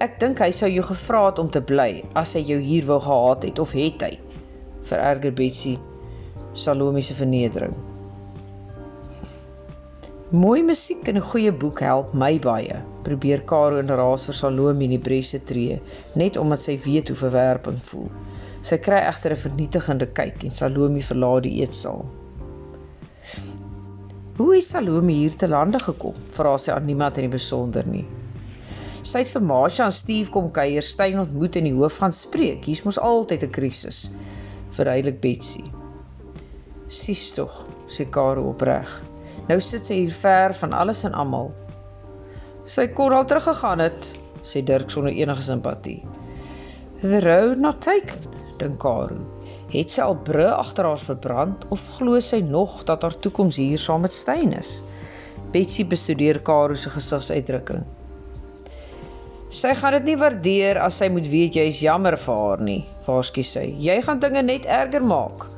Ek 0.00 0.14
dink 0.16 0.38
hy 0.40 0.48
sou 0.56 0.68
jou 0.72 0.80
gevra 0.88 1.26
het 1.26 1.38
om 1.42 1.48
te 1.52 1.60
bly 1.60 1.90
as 2.16 2.30
hy 2.32 2.40
jou 2.48 2.56
hier 2.64 2.86
wou 2.88 2.96
gehaat 3.04 3.42
het 3.44 3.58
of 3.60 3.72
het 3.76 4.00
hy? 4.00 4.14
Vererger 4.88 5.34
Betsy 5.36 5.74
Salome 6.56 7.02
se 7.04 7.12
vernedering. 7.18 7.74
Mooi 10.32 10.62
musiek 10.64 11.08
en 11.10 11.18
'n 11.20 11.28
goeie 11.32 11.52
boek 11.52 11.82
help 11.84 12.14
my 12.14 12.38
baie. 12.46 12.78
Probeer 13.04 13.42
Karo 13.50 13.78
en 13.78 13.92
raas 14.00 14.24
vir 14.24 14.38
Salome 14.38 14.84
in 14.84 14.94
die 14.94 15.04
bresse 15.08 15.40
tree, 15.50 15.76
net 16.16 16.36
omdat 16.36 16.60
sy 16.64 16.78
weet 16.86 17.08
hoe 17.08 17.16
verwerping 17.16 17.80
voel. 17.90 18.08
Sy 18.62 18.78
kry 18.78 19.02
egter 19.10 19.32
'n 19.36 19.42
vernietigende 19.44 20.06
kyk 20.06 20.44
en 20.44 20.56
Salome 20.62 21.02
verlaat 21.02 21.42
die 21.42 21.60
eetsaal. 21.60 22.06
Hoe 24.38 24.56
is 24.56 24.70
Salome 24.70 25.12
hier 25.12 25.36
te 25.36 25.48
lande 25.48 25.78
gekom? 25.78 26.14
Vra 26.32 26.56
sy 26.56 26.72
aan 26.72 26.86
niemand 26.86 27.18
in 27.18 27.28
die 27.28 27.36
besonder 27.36 27.86
nie. 27.86 28.06
Sy 29.00 29.22
het 29.22 29.30
vir 29.32 29.44
Masha 29.48 29.86
en 29.88 29.94
Steve 29.96 30.28
kom 30.32 30.50
kuier, 30.52 30.84
Stein 30.84 31.18
ontmoet 31.22 31.56
in 31.56 31.64
die 31.64 31.76
hoof 31.76 31.96
gaan 32.02 32.12
spreek. 32.12 32.66
Hier's 32.68 32.82
mos 32.84 32.98
altyd 33.00 33.44
'n 33.46 33.50
krisis. 33.50 34.10
Verduidelik 34.76 35.20
Betsy. 35.20 35.64
Sis 36.88 37.30
tog, 37.32 37.64
sê 37.88 38.04
Karo 38.10 38.50
opreg. 38.50 38.90
Nou 39.48 39.60
sit 39.60 39.86
sy 39.86 39.94
hier 39.94 40.12
ver 40.12 40.54
van 40.54 40.72
alles 40.72 41.04
en 41.04 41.14
almal. 41.14 41.50
Sy 42.66 42.88
kon 42.88 43.12
al 43.12 43.24
teruggegaan 43.24 43.78
het, 43.78 44.18
sê 44.42 44.62
Dirk 44.62 44.90
sonder 44.90 45.12
enige 45.12 45.42
simpatie. 45.42 46.02
The 47.00 47.20
road 47.20 47.58
not 47.58 47.80
taken, 47.80 48.20
dink 48.58 48.78
Karo. 48.78 49.16
Het 49.70 49.90
sy 49.90 50.02
al 50.02 50.16
bru 50.16 50.44
agter 50.44 50.84
haar 50.84 50.98
verbrand 50.98 51.66
of 51.70 51.80
glo 51.96 52.20
sy 52.20 52.40
nog 52.40 52.84
dat 52.84 53.02
haar 53.02 53.16
toekoms 53.18 53.56
hier 53.56 53.78
saam 53.78 54.00
met 54.02 54.12
Stein 54.12 54.52
is? 54.52 54.82
Betsy 55.52 55.86
bestudeer 55.86 56.42
Karo 56.42 56.74
se 56.74 56.90
gesigsuitdrukking. 56.90 57.86
Sy 59.50 59.72
gaan 59.74 59.96
dit 59.98 60.12
nie 60.12 60.16
waardeer 60.16 60.78
as 60.78 61.00
sy 61.02 61.08
moet 61.10 61.26
weet 61.30 61.56
jy 61.58 61.64
is 61.72 61.80
jammer 61.82 62.16
vir 62.16 62.42
haar 62.42 62.60
nie, 62.62 62.84
waarsku 63.06 63.42
sy. 63.42 63.66
Jy 63.82 63.96
gaan 64.06 64.20
dinge 64.22 64.42
net 64.46 64.68
erger 64.70 65.02
maak. 65.02 65.48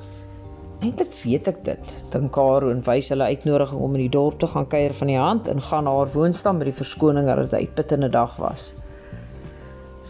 Eintlik 0.82 1.12
weet 1.22 1.48
ek 1.52 1.60
dit, 1.64 1.92
dink 2.10 2.32
Karo 2.34 2.72
en 2.72 2.80
wys 2.86 3.12
hulle 3.12 3.28
uitnodiging 3.28 3.82
om 3.84 3.98
in 3.98 4.06
die 4.06 4.14
dorp 4.16 4.40
te 4.40 4.48
gaan 4.50 4.66
kuier 4.66 4.96
van 4.98 5.12
die 5.12 5.20
hand 5.20 5.50
en 5.52 5.60
gaan 5.62 5.84
na 5.86 5.98
haar 5.98 6.10
woonstel 6.16 6.56
met 6.58 6.72
die 6.72 6.80
verskoning 6.80 7.28
dat 7.28 7.44
dit 7.44 7.52
'n 7.52 7.66
uitputtende 7.66 8.10
dag 8.10 8.34
was 8.40 8.72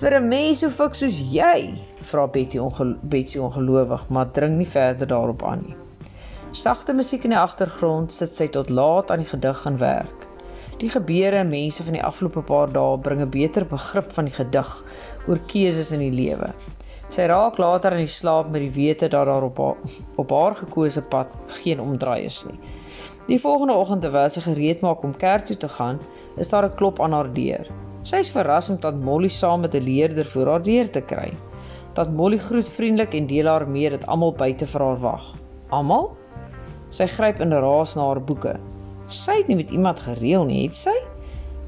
vir 0.02 0.14
'n 0.18 0.28
mens 0.28 0.60
so 0.62 0.68
fik 0.76 0.96
soos 0.98 1.16
jy? 1.32 1.58
vra 2.10 2.24
Betty 2.36 2.58
ongel 2.58 2.96
Betsy 3.12 3.38
ongelowig, 3.38 4.08
maar 4.10 4.32
dring 4.38 4.56
nie 4.58 4.66
verder 4.66 5.06
daarop 5.06 5.44
aan 5.46 5.62
nie. 5.66 5.76
Sagte 6.52 6.92
musiek 6.92 7.24
in 7.24 7.30
die 7.30 7.38
agtergrond 7.38 8.12
sit 8.12 8.34
sy 8.34 8.48
tot 8.56 8.70
laat 8.70 9.10
aan 9.10 9.22
die 9.22 9.30
gedig 9.30 9.66
en 9.70 9.78
werk. 9.78 10.21
Die 10.82 10.90
gebeure 10.90 11.38
en 11.38 11.50
mense 11.50 11.84
van 11.86 11.94
die 11.94 12.02
afgelope 12.02 12.42
paar 12.42 12.70
dae 12.74 12.96
bring 12.98 13.20
'n 13.22 13.30
beter 13.30 13.64
begrip 13.72 14.08
van 14.16 14.26
die 14.26 14.34
gedig 14.34 14.70
oor 15.28 15.38
keuses 15.52 15.92
in 15.94 16.00
die 16.02 16.10
lewe. 16.10 16.48
Sy 17.08 17.26
raak 17.30 17.60
later 17.62 17.94
in 17.94 18.02
die 18.02 18.14
slaap 18.14 18.50
met 18.50 18.64
die 18.64 18.72
wete 18.74 19.08
dat 19.12 19.28
daar 19.30 19.46
op 19.46 19.60
haar, 19.62 19.76
op 20.16 20.34
haar 20.34 20.56
gekose 20.62 21.02
pad 21.14 21.38
geen 21.60 21.80
omdraai 21.80 22.24
is 22.24 22.40
nie. 22.48 22.58
Die 23.28 23.38
volgende 23.38 23.78
oggend 23.78 24.02
terwyl 24.02 24.28
sy 24.28 24.42
gereed 24.48 24.82
maak 24.82 25.04
om 25.04 25.14
kerk 25.14 25.46
toe 25.46 25.56
te 25.56 25.68
gaan, 25.68 26.00
is 26.36 26.50
daar 26.50 26.66
'n 26.66 26.74
klop 26.74 27.00
aan 27.00 27.12
haar 27.12 27.32
deur. 27.32 27.70
Sy 28.02 28.16
is 28.16 28.34
verras 28.34 28.68
om 28.68 28.78
tant 28.78 29.04
Molly 29.04 29.28
saam 29.28 29.60
met 29.60 29.74
'n 29.74 29.86
leerder 29.86 30.26
voor 30.26 30.46
haar 30.46 30.62
deur 30.62 30.90
te 30.90 31.00
kry. 31.00 31.32
Tant 31.94 32.10
Molly 32.16 32.38
groet 32.38 32.70
vriendelik 32.70 33.14
en 33.14 33.26
deel 33.26 33.46
haar 33.46 33.68
mee 33.68 33.90
dat 33.90 34.06
almal 34.06 34.32
buite 34.32 34.66
vir 34.66 34.80
haar 34.80 35.00
wag. 35.00 35.34
Almal? 35.70 36.16
Sy 36.90 37.06
gryp 37.06 37.40
in 37.40 37.54
'n 37.54 37.62
raas 37.62 37.94
na 37.94 38.02
haar 38.02 38.20
boeke. 38.20 38.58
Sy 39.12 39.34
het 39.42 39.48
nie 39.48 39.58
met 39.58 39.70
iemand 39.70 40.00
gereël 40.00 40.46
nie, 40.48 40.62
het 40.64 40.76
sy? 40.76 40.94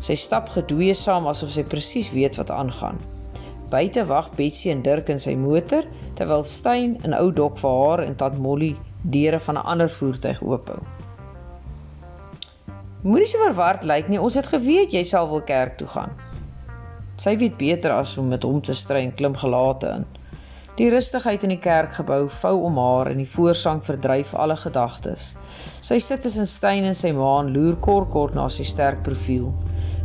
Sy 0.04 0.16
stap 0.16 0.48
gedoeye 0.54 0.94
saam 0.96 1.26
asof 1.28 1.50
sy 1.52 1.64
presies 1.68 2.08
weet 2.12 2.38
wat 2.40 2.50
aangaan. 2.50 2.96
Buite 3.72 4.04
wag 4.08 4.30
Betsy 4.38 4.70
en 4.72 4.80
Dirk 4.84 5.10
in 5.12 5.20
sy 5.20 5.34
motor 5.36 5.84
terwyl 6.16 6.44
Stein 6.48 6.96
'n 7.04 7.16
ou 7.18 7.30
dok 7.32 7.58
vir 7.60 7.76
haar 7.80 8.02
en 8.04 8.16
tant 8.16 8.38
Molly 8.38 8.74
deure 9.16 9.40
van 9.40 9.58
'n 9.58 9.66
ander 9.74 9.90
voertuig 9.90 10.40
oophou. 10.42 10.80
Moenie 13.02 13.28
so 13.28 13.38
verward 13.38 13.84
lyk 13.84 14.08
nie. 14.08 14.20
Ons 14.20 14.34
het 14.40 14.46
geweet 14.46 14.92
jy 14.92 15.04
sal 15.04 15.28
wil 15.28 15.42
kerk 15.42 15.76
toe 15.76 15.88
gaan. 15.88 16.12
Sy 17.20 17.36
weet 17.36 17.58
beter 17.58 17.92
as 17.92 18.16
om 18.18 18.28
met 18.28 18.42
hom 18.42 18.62
te 18.62 18.74
stry 18.74 19.02
en 19.04 19.14
klim 19.14 19.36
gelate 19.36 19.86
in. 19.98 20.06
Die 20.74 20.88
rustigheid 20.90 21.44
in 21.46 21.52
die 21.52 21.60
kerkgebou 21.62 22.24
vou 22.40 22.56
om 22.66 22.78
haar 22.82 23.06
en 23.06 23.20
die 23.22 23.28
voorsang 23.30 23.78
verdryf 23.86 24.32
alle 24.34 24.56
gedagtes. 24.58 25.28
Sy 25.86 26.00
sit 26.02 26.24
tussen 26.26 26.48
Stein 26.50 26.82
en 26.88 26.96
sy 26.98 27.12
ma 27.14 27.28
en 27.44 27.52
loer 27.54 27.76
kort 27.84 28.10
kort 28.10 28.34
na 28.34 28.48
sy 28.50 28.66
sterk 28.66 29.04
profiel. 29.06 29.52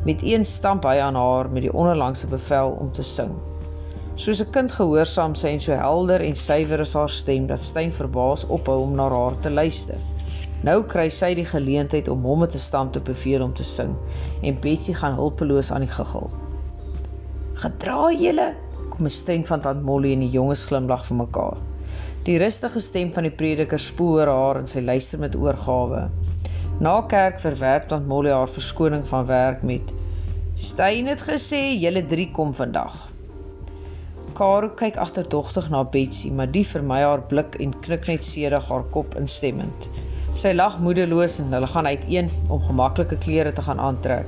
Met 0.05 0.21
een 0.21 0.45
stamp 0.45 0.85
hy 0.85 0.99
aan 1.01 1.17
haar 1.17 1.49
met 1.49 1.65
die 1.65 1.73
onderlangse 1.73 2.29
bevel 2.29 2.77
om 2.83 2.93
te 2.93 3.07
sing. 3.07 3.33
Soos 4.13 4.43
'n 4.45 4.51
kind 4.59 4.71
gehoorsaam 4.77 5.33
sy 5.33 5.55
en 5.55 5.65
so 5.65 5.73
helder 5.73 6.21
en 6.21 6.35
suiwer 6.35 6.85
is 6.85 6.93
haar 6.93 7.09
stem 7.09 7.49
dat 7.49 7.65
Stein 7.65 7.91
verbaas 7.91 8.45
ophou 8.45 8.77
om 8.83 8.95
na 8.95 9.09
haar 9.09 9.39
te 9.41 9.49
luister. 9.49 9.97
Nou 10.61 10.83
kry 10.83 11.09
sy 11.09 11.33
die 11.33 11.49
geleentheid 11.49 12.07
om 12.13 12.21
hom 12.21 12.47
te 12.47 12.59
stam 12.59 12.91
te 12.91 12.99
beveel 12.99 13.41
om 13.41 13.53
te 13.53 13.63
sing 13.63 13.97
en 14.43 14.61
Betsy 14.61 14.93
gaan 14.93 15.17
hulpeloos 15.17 15.71
aan 15.71 15.81
die 15.81 15.93
giggel. 15.97 16.29
Gedra 17.55 18.11
julle, 18.11 18.53
kom 18.89 19.05
'n 19.05 19.15
stem 19.15 19.45
van 19.45 19.61
tant 19.61 19.83
Molly 19.83 20.13
en 20.13 20.25
die 20.25 20.33
jonges 20.35 20.65
glimlag 20.65 21.05
vir 21.07 21.17
mekaar. 21.17 21.57
Die 22.27 22.37
rustige 22.37 22.81
stem 22.83 23.11
van 23.15 23.23
die 23.23 23.35
prediker 23.41 23.79
spoor 23.79 24.27
haar 24.27 24.57
en 24.59 24.67
sy 24.67 24.81
luister 24.81 25.19
met 25.19 25.35
oorgawe. 25.35 26.09
Na 26.79 27.01
kerk 27.01 27.39
verwerp 27.39 27.87
tant 27.87 28.07
Molly 28.07 28.31
haar 28.31 28.51
verskoning 28.57 29.05
van 29.07 29.25
werk 29.25 29.63
met 29.63 29.93
Stein 30.59 31.07
het 31.07 31.21
gesê 31.23 31.61
julle 31.79 32.01
drie 32.05 32.31
kom 32.35 32.53
vandag. 32.53 32.95
Karo 34.35 34.69
kyk 34.81 34.97
agterdogtig 34.99 35.69
na 35.71 35.83
Betsy, 35.83 36.29
maar 36.31 36.51
die 36.51 36.65
vermy 36.67 36.99
haar 37.03 37.21
blik 37.31 37.55
en 37.63 37.71
knik 37.85 38.07
net 38.07 38.23
sedig 38.27 38.67
haar 38.71 38.83
kop 38.91 39.15
instemmend. 39.19 39.87
Sy 40.39 40.51
lag 40.55 40.77
moedeloos 40.83 41.39
en 41.39 41.55
hulle 41.55 41.67
gaan 41.67 41.87
uiteen 41.87 42.27
om 42.47 42.61
gemaklike 42.67 43.17
klere 43.23 43.51
te 43.55 43.63
gaan 43.65 43.79
aantrek. 43.79 44.27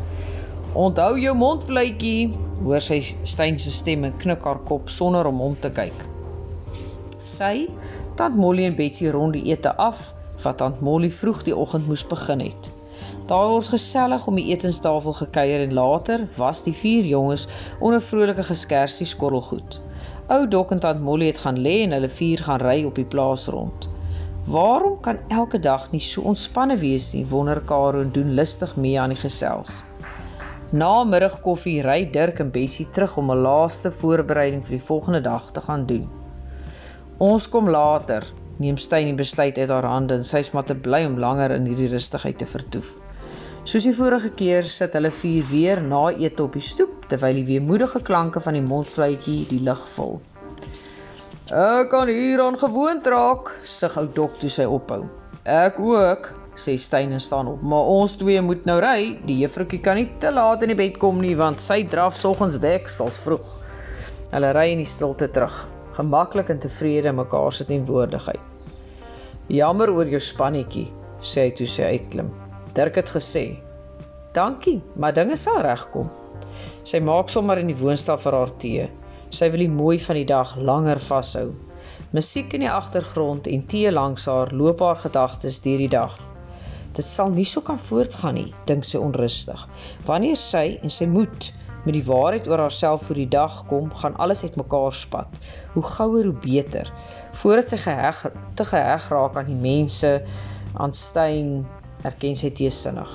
"Onthou 0.73 1.19
jou 1.19 1.35
mondvletjie," 1.35 2.31
hoor 2.63 2.81
sy 2.81 3.01
Stein 3.23 3.59
se 3.59 3.71
stem 3.71 4.03
en 4.03 4.17
knik 4.17 4.43
haar 4.43 4.59
kop 4.67 4.89
sonder 4.89 5.27
om 5.27 5.41
om 5.41 5.55
te 5.59 5.69
kyk. 5.69 6.05
Sy, 7.23 7.67
tant 8.15 8.35
Molly 8.35 8.65
en 8.65 8.75
Betsy 8.75 9.09
rond 9.09 9.33
die 9.33 9.51
ete 9.51 9.75
af, 9.77 10.13
wat 10.43 10.57
tant 10.57 10.81
Molly 10.81 11.11
vroeg 11.11 11.43
die 11.43 11.55
oggend 11.55 11.87
moes 11.87 12.03
begin 12.07 12.39
het. 12.39 12.71
Daar 13.27 13.47
word 13.49 13.67
gesellig 13.73 14.27
om 14.27 14.35
die 14.35 14.49
etenstafel 14.53 15.13
gekuier 15.13 15.61
en 15.65 15.73
later 15.73 16.27
was 16.37 16.63
die 16.63 16.73
vier 16.73 17.05
jonges 17.05 17.47
onder 17.79 18.01
vrolike 18.01 18.43
geskersie 18.43 19.07
skorrelgoed. 19.07 19.79
Ou 20.31 20.47
Dok 20.47 20.71
en 20.71 20.79
tant 20.79 21.01
Molly 21.03 21.29
het 21.31 21.43
gaan 21.43 21.59
lê 21.59 21.81
en 21.83 21.95
hulle 21.95 22.09
vier 22.21 22.43
gaan 22.47 22.61
ry 22.63 22.83
op 22.87 22.95
die 22.95 23.07
plaas 23.13 23.47
rond. 23.51 23.87
Waarom 24.51 24.99
kan 25.01 25.19
elke 25.29 25.59
dag 25.59 25.91
nie 25.91 26.01
so 26.01 26.21
ontspanne 26.21 26.77
wees 26.81 27.11
nie? 27.13 27.25
Wonder 27.29 27.61
Karo 27.61 28.01
en 28.01 28.11
doen 28.11 28.33
lustig 28.33 28.75
mee 28.75 28.99
aan 28.99 29.13
die 29.13 29.21
gesels. 29.21 29.81
Na 30.71 31.03
middagkoffie 31.03 31.81
ry 31.83 32.05
Dirk 32.15 32.37
en 32.39 32.51
Bessie 32.51 32.85
terug 32.95 33.17
om 33.19 33.31
'n 33.31 33.41
laaste 33.43 33.89
voorbereiding 33.91 34.61
vir 34.63 34.77
die 34.77 34.85
volgende 34.87 35.21
dag 35.21 35.51
te 35.51 35.61
gaan 35.61 35.85
doen. 35.85 36.05
Ons 37.19 37.47
kom 37.49 37.69
later, 37.69 38.23
neem 38.57 38.77
Steyn 38.77 39.09
die 39.09 39.17
besluit 39.19 39.57
uit 39.57 39.69
haar 39.69 39.83
hande 39.83 40.13
en 40.13 40.23
sy's 40.23 40.53
maar 40.53 40.63
te 40.63 40.75
bly 40.75 41.03
om 41.05 41.19
langer 41.19 41.51
in 41.51 41.65
hierdie 41.65 41.91
rustigheid 41.91 42.37
te 42.37 42.45
vertoef. 42.45 42.87
Soos 43.65 43.83
die 43.83 43.93
vorige 43.93 44.29
keer 44.29 44.63
sit 44.63 44.93
hulle 44.93 45.11
vier 45.11 45.43
weer 45.51 45.81
na 45.81 46.09
ete 46.11 46.43
op 46.43 46.53
die 46.53 46.63
stoep 46.63 47.03
terwyl 47.09 47.35
die 47.35 47.45
weemoedige 47.51 48.01
klanke 48.01 48.39
van 48.39 48.53
die 48.53 48.63
mondfluitjie 48.63 49.47
die 49.49 49.59
lug 49.59 49.83
vul. 49.87 50.21
Ek 51.51 51.89
kan 51.89 52.07
hieraan 52.07 52.57
gewoond 52.57 53.07
raak, 53.07 53.51
sug 53.63 53.97
ou 53.97 54.07
dok 54.07 54.39
toe 54.39 54.49
sy 54.49 54.63
ophou. 54.63 55.03
Ek 55.43 55.79
ook, 55.79 56.31
sê 56.55 56.75
Steyn 56.77 57.11
en 57.15 57.19
staan 57.19 57.47
op, 57.47 57.61
maar 57.63 57.89
ons 57.93 58.13
twee 58.19 58.41
moet 58.41 58.65
nou 58.67 58.77
ry. 58.83 59.17
Die 59.25 59.39
juffroukie 59.41 59.79
kan 59.83 59.97
nie 59.99 60.09
te 60.19 60.31
laat 60.31 60.63
in 60.63 60.73
die 60.73 60.77
bed 60.79 60.99
kom 61.01 61.21
nie 61.23 61.35
want 61.39 61.63
sy 61.63 61.83
draf 61.89 62.19
soggens 62.19 62.59
deksels 62.61 63.19
vroeg. 63.23 63.45
Hulle 64.31 64.51
ry 64.55 64.69
in 64.73 64.83
die 64.83 64.87
stilte 64.87 65.27
terug, 65.31 65.55
gemaklik 65.97 66.51
en 66.51 66.61
tevrede 66.63 67.11
mekaar 67.15 67.51
se 67.55 67.67
teenwoordigheid. 67.67 68.39
Jammer 69.51 69.91
oor 69.91 70.07
jou 70.07 70.21
spannetjie, 70.23 70.87
sê 71.19 71.47
hy 71.47 71.51
toe 71.55 71.67
sy 71.67 71.89
uitklim. 71.95 72.31
Dirk 72.75 72.95
het 72.95 73.11
gesê: 73.11 73.45
"Dankie, 74.33 74.81
maar 74.95 75.13
dinge 75.13 75.35
sal 75.35 75.61
regkom." 75.61 76.09
Sy 76.83 76.99
maak 76.99 77.29
sommer 77.29 77.59
in 77.59 77.67
die 77.67 77.77
woonstel 77.77 78.17
vir 78.17 78.33
haar 78.33 78.53
tee. 78.57 78.89
Sy 79.31 79.49
wil 79.51 79.59
die 79.59 79.69
mooi 79.69 79.99
van 79.99 80.15
die 80.15 80.25
dag 80.25 80.55
langer 80.57 80.99
vashou. 80.99 81.51
Musiek 82.11 82.53
in 82.53 82.65
die 82.65 82.71
agtergrond 82.71 83.47
en 83.47 83.67
tee 83.67 83.91
langs 83.91 84.25
haar 84.25 84.51
loop 84.51 84.79
haar 84.79 84.99
gedagtes 85.03 85.61
deur 85.61 85.77
die 85.77 85.91
dag. 85.91 86.30
Dit 86.97 87.05
sal 87.07 87.31
nie 87.31 87.45
so 87.47 87.61
kan 87.63 87.79
voortgaan 87.79 88.35
nie, 88.35 88.49
dink 88.67 88.83
sy 88.87 88.99
onrustig. 88.99 89.61
Wanneer 90.07 90.39
sy 90.39 90.79
en 90.83 90.91
sy 90.91 91.07
moed 91.07 91.51
met 91.85 91.95
die 91.95 92.03
waarheid 92.05 92.49
oor 92.51 92.61
haarself 92.65 93.05
vir 93.07 93.21
die 93.21 93.29
dag 93.31 93.61
kom, 93.69 93.87
gaan 94.01 94.17
alles 94.21 94.43
uitmekaar 94.43 94.93
spat. 94.93 95.39
Hoe 95.73 95.83
gouer 95.95 96.27
hoe 96.27 96.37
beter. 96.43 96.91
Voordat 97.41 97.71
sy 97.71 97.79
geheg 97.85 98.19
te 98.59 98.67
geheg 98.67 99.07
raak 99.13 99.39
aan 99.39 99.49
die 99.49 99.61
mense, 99.63 100.13
aan 100.75 100.93
Stein, 100.93 101.61
erken 102.03 102.35
sy 102.35 102.51
teesinnig. 102.59 103.11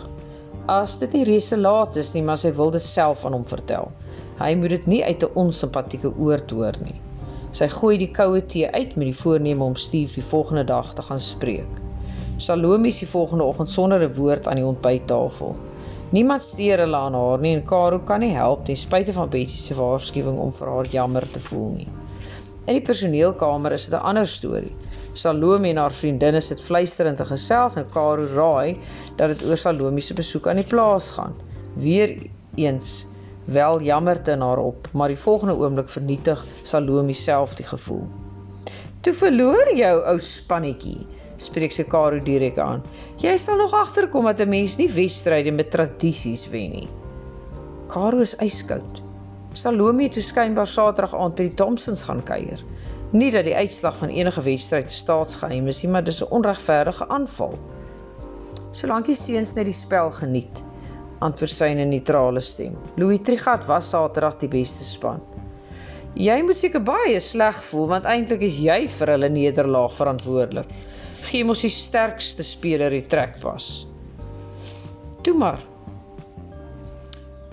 As 0.73 0.97
dit 0.99 1.12
nie 1.14 1.26
reeds 1.28 1.52
te 1.52 1.61
laat 1.61 2.00
is 2.00 2.14
nie, 2.16 2.25
maar 2.26 2.40
sy 2.40 2.50
wil 2.56 2.73
dit 2.75 2.83
self 2.83 3.25
aan 3.25 3.37
hom 3.37 3.47
vertel. 3.47 3.92
Hy 4.40 4.54
moet 4.59 4.73
dit 4.78 4.87
nie 4.97 5.04
uit 5.04 5.23
'n 5.23 5.37
onsimpatieke 5.47 6.16
oord 6.16 6.50
hoor 6.50 6.76
nie. 6.83 7.00
Sy 7.52 7.68
gooi 7.68 7.97
die 7.99 8.12
koue 8.12 8.40
tee 8.40 8.68
uit 8.73 8.97
met 8.97 9.12
die 9.12 9.21
voorneme 9.23 9.64
om 9.64 9.76
Steve 9.76 10.14
die 10.14 10.30
volgende 10.33 10.64
dag 10.64 10.95
te 10.95 11.02
gaan 11.02 11.21
spreek. 11.21 11.86
Salome 12.37 12.88
is 12.88 12.99
die 12.99 13.08
volgende 13.08 13.44
oggend 13.44 13.70
sonder 13.70 14.02
'n 14.02 14.14
woord 14.14 14.49
aan 14.49 14.56
die 14.61 14.66
ontbyttafel. 14.66 15.56
Niemand 16.11 16.42
steur 16.42 16.78
hulle 16.78 16.96
aan 16.96 17.14
haar 17.14 17.38
nie 17.38 17.54
en 17.56 17.64
Karo 17.64 17.99
kan 17.99 18.20
nie 18.20 18.35
help 18.35 18.64
ten 18.64 18.76
spyte 18.76 19.12
van 19.12 19.30
Betsy 19.30 19.58
se 19.58 19.75
waarskuwing 19.75 20.38
om 20.38 20.52
vir 20.52 20.68
haar 20.68 20.87
jammer 20.92 21.25
te 21.32 21.40
voel 21.40 21.70
nie. 21.70 21.88
In 22.66 22.75
die 22.75 22.82
personeelkamer 22.82 23.73
is 23.73 23.88
dit 23.88 23.94
'n 23.94 24.06
ander 24.11 24.26
storie. 24.26 24.75
Salome 25.14 25.68
en 25.68 25.76
haar 25.76 25.92
vriendinne 25.92 26.40
sit 26.40 26.61
fluisterend 26.61 27.16
te 27.16 27.25
gesels 27.25 27.76
en 27.76 27.90
Karo 27.90 28.26
raai 28.35 28.76
dat 29.16 29.28
dit 29.28 29.44
oor 29.49 29.56
Salome 29.56 30.00
se 30.00 30.14
besoek 30.14 30.46
aan 30.46 30.56
die 30.56 30.70
plaas 30.75 31.11
gaan. 31.11 31.35
Weereens 31.75 33.06
wel 33.44 33.82
jammerte 33.82 34.32
in 34.32 34.40
haar 34.40 34.58
op, 34.58 34.88
maar 34.92 35.08
die 35.08 35.18
volgende 35.18 35.54
oomblik 35.54 35.88
vernietig 35.88 36.44
Salome 36.62 37.12
self 37.14 37.54
die 37.54 37.66
gevoel. 37.66 38.06
Toe 39.00 39.14
verloor 39.14 39.70
jou 39.76 40.02
ou 40.02 40.18
spannetjie, 40.18 41.06
spreek 41.43 41.73
sy 41.73 41.85
Karo 41.85 42.19
direk 42.23 42.59
aan. 42.59 42.83
Jy 43.23 43.37
sal 43.38 43.57
nog 43.61 43.75
agterkom 43.75 44.25
dat 44.25 44.40
'n 44.40 44.49
mens 44.49 44.76
nie 44.76 44.88
wedstryde 44.88 45.52
met 45.52 45.71
tradisies 45.71 46.49
wen 46.49 46.71
nie. 46.71 46.88
Karo 47.88 48.21
is 48.21 48.37
yskoud. 48.40 49.02
Salome 49.52 50.02
het 50.02 50.12
toeskynbaar 50.12 50.66
Saterdag 50.66 51.14
aand 51.14 51.37
by 51.37 51.49
die 51.49 51.55
Thompsons 51.55 52.02
gaan 52.02 52.23
kuier. 52.23 52.61
Nie 53.12 53.31
dat 53.31 53.45
die 53.45 53.55
uitslag 53.55 53.97
van 53.97 54.09
enige 54.09 54.43
wedstryd 54.43 54.90
staatsgeheim 54.90 55.69
is 55.69 55.83
nie, 55.83 55.93
maar 55.93 56.05
dis 56.05 56.23
'n 56.23 56.31
onregverdige 56.31 57.09
aanval. 57.09 57.55
Solank 58.73 59.07
die 59.07 59.14
seuns 59.14 59.55
net 59.55 59.64
die 59.64 59.73
spel 59.73 60.11
geniet, 60.11 60.62
antwoord 61.21 61.50
sy 61.50 61.71
in 61.73 61.78
'n 61.78 61.88
neutrale 61.88 62.40
stem. 62.40 62.76
Louis 62.97 63.21
Trichardt 63.21 63.66
was 63.66 63.88
Saterdag 63.88 64.37
die 64.37 64.49
beste 64.49 64.85
span. 64.85 65.21
Jy 66.16 66.43
moet 66.43 66.57
seker 66.57 66.81
baie 66.81 67.21
sleg 67.21 67.57
voel 67.71 67.88
want 67.88 68.05
eintlik 68.05 68.43
is 68.43 68.59
jy 68.59 68.88
vir 68.88 69.11
hulle 69.14 69.28
nederlaag 69.28 69.97
verantwoordelik. 69.97 70.69
Gee 71.26 71.42
mos 71.45 71.64
die 71.64 71.73
sterkste 71.73 72.45
speler 72.47 72.92
die 72.95 73.06
trek 73.11 73.40
was. 73.42 73.87
Toe 75.26 75.35
maar. 75.35 75.59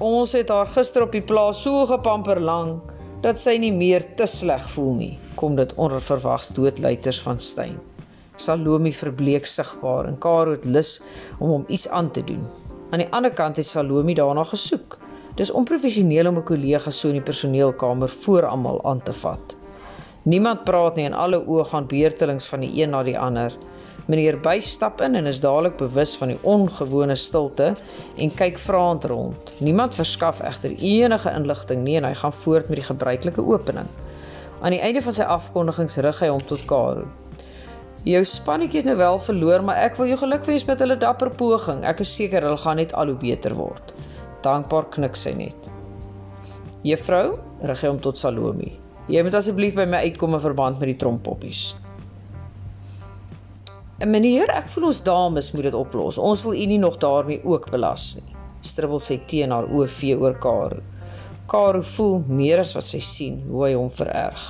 Ons 0.03 0.35
het 0.37 0.51
haar 0.53 0.69
gister 0.75 1.05
op 1.07 1.13
die 1.15 1.23
plaas 1.25 1.63
so 1.65 1.87
gepamper 1.89 2.41
lank 2.41 2.91
dat 3.23 3.39
sy 3.41 3.55
nie 3.57 3.71
meer 3.73 4.05
te 4.19 4.27
sleg 4.29 4.65
voel 4.75 4.93
nie. 4.99 5.13
Kom 5.39 5.55
dit 5.57 5.73
onverwags 5.81 6.51
doodluiters 6.53 7.21
van 7.25 7.41
Stein. 7.41 7.79
Salome 8.37 8.93
verbleek 8.93 9.49
sigbaar 9.49 10.11
en 10.11 10.19
Karo 10.21 10.53
het 10.53 10.69
lus 10.69 10.99
om 11.39 11.55
hom 11.55 11.65
iets 11.67 11.87
aan 11.89 12.11
te 12.13 12.21
doen. 12.29 12.45
Aan 12.91 13.01
die 13.01 13.09
ander 13.09 13.33
kant 13.33 13.57
het 13.57 13.69
Salome 13.69 14.13
daarna 14.13 14.45
gesoek. 14.53 14.99
Dis 15.39 15.49
onprofessioneel 15.49 16.29
om 16.29 16.37
'n 16.37 16.45
kollega 16.51 16.91
so 16.91 17.09
in 17.09 17.17
die 17.17 17.27
personeelkamer 17.31 18.09
voor 18.09 18.45
almal 18.45 18.83
aan 18.85 19.01
te 19.01 19.13
vat. 19.13 19.57
Niemand 20.23 20.63
praat 20.63 20.95
nie 20.95 21.03
en 21.09 21.15
alle 21.19 21.41
oë 21.43 21.65
gaan 21.71 21.87
beurtelings 21.91 22.45
van 22.47 22.61
die 22.63 22.71
een 22.79 22.93
na 22.95 23.01
die 23.03 23.17
ander. 23.19 23.51
Meneer 24.07 24.37
Buy 24.43 24.61
stap 24.63 25.01
in 25.03 25.15
en 25.19 25.27
is 25.27 25.41
dadelik 25.43 25.75
bewus 25.79 26.13
van 26.19 26.31
die 26.31 26.39
ongewone 26.47 27.15
stilte 27.19 27.73
en 28.15 28.31
kyk 28.31 28.59
vraend 28.59 29.07
rond. 29.11 29.51
Niemand 29.59 29.95
verskaf 29.95 30.39
egter 30.43 30.75
enige 30.79 31.31
inligting 31.31 31.83
nie 31.83 31.97
en 31.99 32.07
hy 32.07 32.13
gaan 32.19 32.35
voort 32.43 32.71
met 32.71 32.79
die 32.79 32.87
gebruikelike 32.87 33.43
opening. 33.43 33.87
Aan 34.61 34.75
die 34.75 34.81
einde 34.83 35.03
van 35.03 35.15
sy 35.15 35.27
afkondigings 35.27 35.99
rig 36.03 36.19
hy 36.23 36.31
hom 36.31 36.43
tot 36.47 36.63
Karoo. 36.71 37.07
Jou 38.07 38.19
spannetjie 38.27 38.81
het 38.81 38.87
nou 38.91 38.97
wel 38.99 39.19
verloor, 39.27 39.63
maar 39.63 39.79
ek 39.79 39.95
wil 39.99 40.11
jou 40.11 40.19
gelukwens 40.19 40.67
met 40.67 40.83
hulle 40.83 40.99
dapper 40.99 41.31
poging. 41.39 41.85
Ek 41.87 42.03
is 42.03 42.11
seker 42.11 42.43
hulle 42.43 42.59
gaan 42.59 42.79
net 42.79 42.91
al 42.99 43.11
hoe 43.11 43.19
beter 43.19 43.55
word. 43.55 43.95
Dankbaar 44.43 44.91
knik 44.91 45.15
sy 45.15 45.35
net. 45.39 45.71
Juffrou, 46.83 47.37
rig 47.63 47.83
hy 47.83 47.93
hom 47.93 48.03
tot 48.03 48.19
Salome. 48.19 48.82
Jy 49.11 49.23
moet 49.25 49.35
asseblief 49.35 49.75
by 49.75 49.85
my 49.89 49.99
uitkom 50.07 50.37
in 50.37 50.43
verband 50.43 50.79
met 50.79 50.93
die 50.93 50.99
trompoppies. 50.99 51.73
En 53.99 54.11
meneer, 54.11 54.51
ek 54.51 54.69
voel 54.71 54.89
ons 54.89 55.01
dames 55.03 55.49
moet 55.55 55.67
dit 55.67 55.77
oplos. 55.77 56.19
Ons 56.19 56.43
wil 56.47 56.55
u 56.55 56.65
nie 56.71 56.79
nog 56.79 56.97
daarmee 57.03 57.43
ook 57.43 57.69
belas 57.71 58.13
nie. 58.19 58.35
Stribbel 58.63 59.01
sy 59.03 59.17
teen 59.27 59.51
haar 59.51 59.67
vee 59.91 60.15
oor 60.19 60.37
Karo. 60.39 60.81
Karo 61.51 61.81
voel 61.95 62.21
meer 62.27 62.63
as 62.63 62.73
wat 62.75 62.87
sy 62.87 62.99
sien 63.03 63.41
hoe 63.49 63.65
hy 63.67 63.73
hom 63.75 63.91
vererg. 63.91 64.43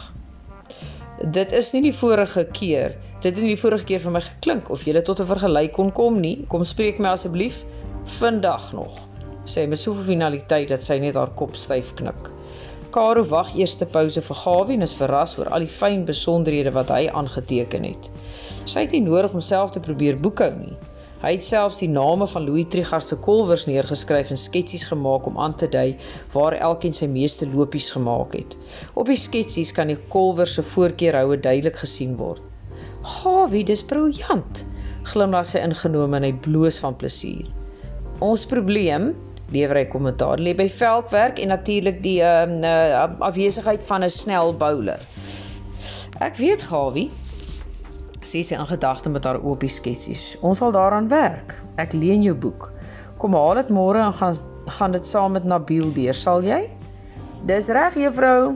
Dit 1.34 1.54
is 1.54 1.72
nie 1.74 1.82
die 1.88 1.96
vorige 1.96 2.46
keer. 2.54 2.98
Dit 3.22 3.34
het 3.34 3.42
nie 3.42 3.56
die 3.56 3.62
vorige 3.62 3.86
keer 3.90 4.02
vir 4.06 4.14
my 4.14 4.22
geklink 4.22 4.70
of 4.70 4.86
jy 4.86 5.02
tot 5.02 5.20
'n 5.20 5.32
vergelyk 5.34 5.74
kon 5.74 5.92
kom 5.92 6.22
nie. 6.22 6.46
Kom 6.50 6.64
spreek 6.64 7.00
my 7.00 7.13
asseblief 7.18 7.66
vandag 8.20 8.74
nog 8.74 9.13
sê 9.46 9.68
met 9.68 9.80
soveel 9.80 10.04
finaliteit 10.04 10.70
dat 10.72 10.84
sy 10.84 10.98
net 11.04 11.18
haar 11.20 11.32
kop 11.36 11.56
styf 11.60 11.94
knik. 12.00 12.30
Karo 12.93 13.23
wag 13.25 13.56
eerste 13.58 13.88
pouse 13.89 14.21
vir 14.21 14.38
Gawie 14.38 14.75
en 14.77 14.86
is 14.86 14.91
verras 14.93 15.32
oor 15.39 15.47
al 15.56 15.63
die 15.65 15.75
fyn 15.75 16.03
besonderhede 16.06 16.69
wat 16.75 16.91
hy 16.93 17.08
aangeteken 17.10 17.88
het. 17.88 18.10
Sy 18.69 18.84
het 18.84 18.93
nie 18.93 19.01
nodig 19.01 19.34
om 19.34 19.41
self 19.41 19.71
te 19.73 19.82
probeer 19.82 20.19
boekhou 20.21 20.51
nie. 20.60 20.75
Hy 21.23 21.32
het 21.34 21.47
selfs 21.47 21.79
die 21.82 21.89
name 21.89 22.27
van 22.29 22.45
Louis 22.45 22.69
Trigard 22.69 23.08
se 23.08 23.17
kolwers 23.25 23.63
neergeskryf 23.65 24.29
en 24.36 24.41
sketsies 24.41 24.86
gemaak 24.91 25.25
om 25.25 25.41
aan 25.41 25.58
te 25.58 25.71
dui 25.73 25.95
waar 26.36 26.53
elkeen 26.69 26.93
sy 26.93 27.10
meeste 27.10 27.49
lopies 27.56 27.89
gemaak 27.95 28.38
het. 28.38 28.53
Op 28.93 29.10
die 29.10 29.17
sketsies 29.17 29.73
kan 29.73 29.89
die 29.89 29.97
kolwers 30.13 30.53
se 30.60 30.67
voorkeurhoue 30.75 31.41
duidelik 31.41 31.82
gesien 31.82 32.13
word. 32.21 32.45
"Gawie, 33.15 33.65
dis 33.65 33.82
briljant," 33.82 34.65
glimlag 35.10 35.49
sy 35.49 35.65
ingenome 35.65 36.21
en 36.21 36.29
hy 36.29 36.34
bloos 36.45 36.77
van 36.86 36.93
plesier. 37.01 37.49
Ons 38.21 38.45
probleem 38.45 39.15
lewer 39.51 39.75
hy 39.75 39.86
kommentaar 39.91 40.39
lê 40.39 40.53
by 40.56 40.69
veldwerk 40.69 41.39
en 41.39 41.51
natuurlik 41.51 41.99
die 42.03 42.21
ehm 42.23 42.63
uh, 42.63 42.69
uh, 42.69 43.19
afwesigheid 43.19 43.84
van 43.89 44.03
'n 44.03 44.10
snel 44.10 44.53
bowler. 44.56 45.01
Ek 46.19 46.38
weet 46.38 46.63
Gawie 46.63 47.10
sê 48.23 48.43
sy 48.43 48.56
in 48.56 48.67
gedagte 48.67 49.10
met 49.10 49.25
haar 49.25 49.41
oopie 49.43 49.69
sketsies. 49.69 50.38
Ons 50.41 50.58
sal 50.58 50.71
daaraan 50.71 51.08
werk. 51.08 51.56
Ek 51.77 51.93
leen 51.93 52.23
jou 52.23 52.36
boek. 52.36 52.71
Kom 53.17 53.34
haal 53.34 53.56
dit 53.56 53.69
môre 53.69 53.99
en 53.99 54.13
gaan 54.13 54.38
gaan 54.65 54.91
dit 54.91 55.06
saam 55.06 55.32
met 55.32 55.43
Nabil 55.43 55.91
deur, 55.93 56.15
sal 56.15 56.43
jy? 56.43 56.69
Dis 57.43 57.67
reg, 57.67 57.97
juffrou. 57.99 58.56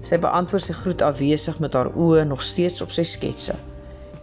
Sy 0.00 0.16
beantwoord 0.22 0.64
sy 0.64 0.72
groet 0.72 1.02
afwesig 1.04 1.58
met 1.60 1.74
haar 1.76 1.90
oë 1.92 2.24
nog 2.24 2.42
steeds 2.42 2.80
op 2.80 2.94
sy 2.94 3.04
sketse. 3.04 3.56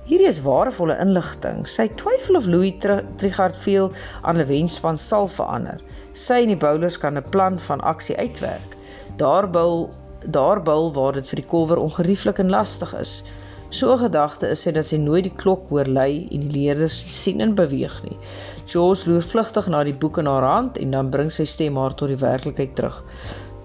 Hierdie 0.05 0.27
is 0.29 0.43
waardevolle 0.45 0.95
inligting. 1.01 1.63
Sy 1.65 1.87
twyfel 1.97 2.37
of 2.37 2.45
Louis 2.45 2.75
Trigard 2.77 3.55
veel 3.63 3.87
aan 4.21 4.37
'n 4.37 4.45
wenspan 4.45 4.99
sal 5.01 5.25
verander. 5.27 5.79
Sy 6.13 6.43
en 6.43 6.51
die 6.53 6.61
bowlers 6.63 6.97
kan 7.01 7.17
'n 7.17 7.29
plan 7.33 7.57
van 7.67 7.81
aksie 7.81 8.17
uitwerk. 8.17 8.75
Daar 9.17 9.49
bil 9.49 9.89
daar 10.37 10.61
bil 10.61 10.93
waar 10.93 11.13
dit 11.13 11.27
vir 11.29 11.41
die 11.41 11.49
kolwer 11.49 11.81
ongerieflik 11.81 12.37
en 12.39 12.53
lastig 12.53 12.93
is. 12.93 13.23
So 13.69 13.97
gedagte 13.97 14.47
is 14.47 14.61
sy 14.61 14.71
dat 14.71 14.85
sy 14.85 14.97
nooit 15.01 15.23
die 15.23 15.35
klok 15.41 15.69
hoor 15.69 15.89
lui 15.89 16.27
en 16.31 16.45
die 16.45 16.53
leerders 16.53 17.01
sien 17.23 17.41
en 17.41 17.55
beweeg 17.55 17.97
nie. 18.03 18.17
George 18.65 19.09
loer 19.09 19.25
vlugtig 19.25 19.67
na 19.67 19.83
die 19.83 19.97
boek 20.05 20.17
in 20.21 20.29
haar 20.29 20.45
hand 20.45 20.77
en 20.77 20.91
dan 20.91 21.09
bring 21.09 21.31
sy 21.31 21.45
stem 21.45 21.77
haar 21.81 21.97
tot 21.97 22.13
die 22.13 22.21
werklikheid 22.21 22.75
terug. 22.75 23.01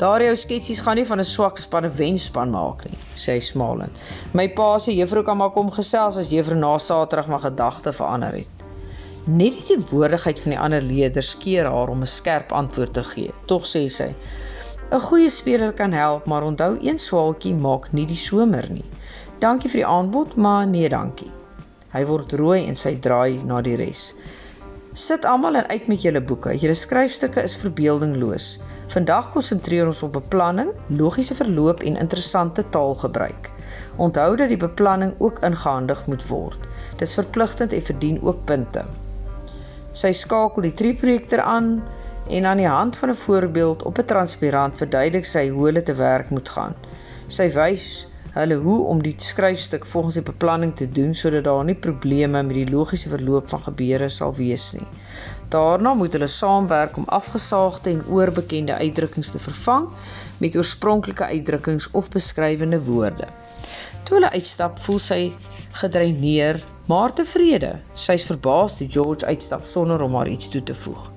Daar 0.01 0.23
jou 0.25 0.37
sketsies 0.37 0.79
gaan 0.81 0.97
nie 0.97 1.05
van 1.05 1.21
'n 1.21 1.29
swak 1.29 1.59
span 1.59 1.85
'n 1.85 1.97
wenspan 1.97 2.51
maak 2.51 2.85
nie, 2.85 2.99
sê 3.25 3.35
smalend. 3.43 3.99
My 4.33 4.47
pa 4.49 4.79
sê 4.79 4.95
juffrou 4.97 5.23
kan 5.25 5.37
maar 5.37 5.51
kom 5.51 5.71
gesels 5.71 6.17
as 6.17 6.31
juffrou 6.31 6.57
na 6.59 6.79
Saterdag 6.79 7.27
maar 7.29 7.45
gedagte 7.45 7.93
verander 7.93 8.33
het. 8.33 8.47
Net 9.27 9.67
die 9.69 9.77
woordigheid 9.91 10.41
van 10.41 10.51
die 10.51 10.59
ander 10.59 10.83
leerders 10.83 11.37
keer 11.39 11.65
haar 11.65 11.89
om 11.89 12.01
'n 12.01 12.07
skerp 12.07 12.53
antwoord 12.53 12.93
te 12.93 13.03
gee. 13.03 13.31
Tog 13.47 13.67
sê 13.67 13.89
sy: 13.89 14.15
"’n 14.93 15.01
Goeie 15.01 15.31
speler 15.31 15.73
kan 15.73 15.93
help, 15.93 16.27
maar 16.27 16.43
onthou 16.43 16.79
een 16.81 16.99
swaaltjie 16.99 17.55
maak 17.55 17.93
nie 17.93 18.07
die 18.07 18.17
somer 18.17 18.71
nie. 18.71 18.91
Dankie 19.39 19.71
vir 19.71 19.81
die 19.81 19.87
aanbod, 19.87 20.37
maar 20.37 20.67
nee, 20.67 20.89
dankie." 20.89 21.31
Hy 21.93 22.05
word 22.07 22.33
rooi 22.33 22.67
en 22.67 22.77
sy 22.77 22.97
draai 22.97 23.43
na 23.45 23.61
die 23.61 23.77
res. 23.77 24.15
Sit 24.95 25.25
almal 25.25 25.55
en 25.57 25.69
uit 25.69 25.89
met 25.89 26.03
julle 26.03 26.21
boeke. 26.21 26.59
Julle 26.59 26.75
skryfstukke 26.75 27.43
is 27.43 27.57
verbeeldingloos. 27.57 28.59
Vandag 28.91 29.29
konsentreer 29.31 29.87
ons 29.87 30.01
op 30.03 30.17
beplanning, 30.17 30.73
logiese 30.99 31.35
verloop 31.39 31.83
en 31.87 31.99
interessante 32.03 32.65
taalgebruik. 32.75 33.51
Onthou 34.03 34.33
dat 34.41 34.51
die 34.51 34.59
beplanning 34.59 35.13
ook 35.19 35.39
ingehandig 35.47 36.01
moet 36.11 36.25
word. 36.27 36.67
Dis 36.99 37.15
verpligtend 37.15 37.77
en 37.77 37.85
verdien 37.87 38.19
ook 38.27 38.41
punte. 38.49 38.83
Sy 40.01 40.11
skakel 40.23 40.67
die 40.67 40.75
trieprojektor 40.81 41.43
aan 41.45 41.71
en 42.35 42.51
aan 42.51 42.63
die 42.65 42.67
hand 42.67 42.99
van 42.99 43.15
'n 43.15 43.23
voorbeeld 43.27 43.83
op 43.83 43.99
'n 44.03 44.11
transparant 44.15 44.83
verduidelik 44.83 45.27
sy 45.27 45.49
hoe 45.49 45.65
hulle 45.67 45.83
te 45.83 45.95
werk 45.95 46.31
moet 46.31 46.49
gaan. 46.49 46.75
Sy 47.29 47.47
wys 47.55 47.87
hulle 48.35 48.55
hoe 48.55 48.81
om 48.91 49.03
die 49.03 49.15
skryfstuk 49.19 49.87
volgens 49.87 50.15
die 50.15 50.27
beplanning 50.33 50.75
te 50.77 50.91
doen 50.91 51.15
sodat 51.15 51.45
daar 51.45 51.65
nie 51.65 51.75
probleme 51.75 52.43
met 52.43 52.55
die 52.55 52.71
logiese 52.71 53.09
verloop 53.09 53.49
van 53.49 53.61
gebeure 53.61 54.09
sal 54.09 54.35
wees 54.35 54.73
nie. 54.73 54.87
Daarna 55.51 55.95
moet 55.99 56.13
hulle 56.15 56.29
saamwerk 56.31 56.97
om 56.97 57.09
afgesaagde 57.11 57.91
en 57.91 58.05
oorbekende 58.07 58.75
uitdrukkings 58.79 59.31
te 59.35 59.39
vervang 59.43 59.89
met 60.39 60.57
oorspronklike 60.57 61.25
uitdrukkings 61.25 61.89
of 61.91 62.09
beskrywende 62.09 62.79
woorde. 62.87 63.27
Toe 64.07 64.19
hulle 64.19 64.31
uitstap, 64.31 64.79
voel 64.87 65.01
sy 65.03 65.19
gedreineer, 65.81 66.61
maar 66.87 67.15
tevrede. 67.19 67.73
Sy 67.95 68.15
is 68.21 68.29
verbaas 68.31 68.77
toe 68.79 68.87
George 68.91 69.27
uitstap 69.27 69.67
sonder 69.67 70.03
om 70.07 70.15
haar 70.19 70.31
iets 70.31 70.53
toe 70.55 70.63
te 70.63 70.75
voeg. 70.87 71.11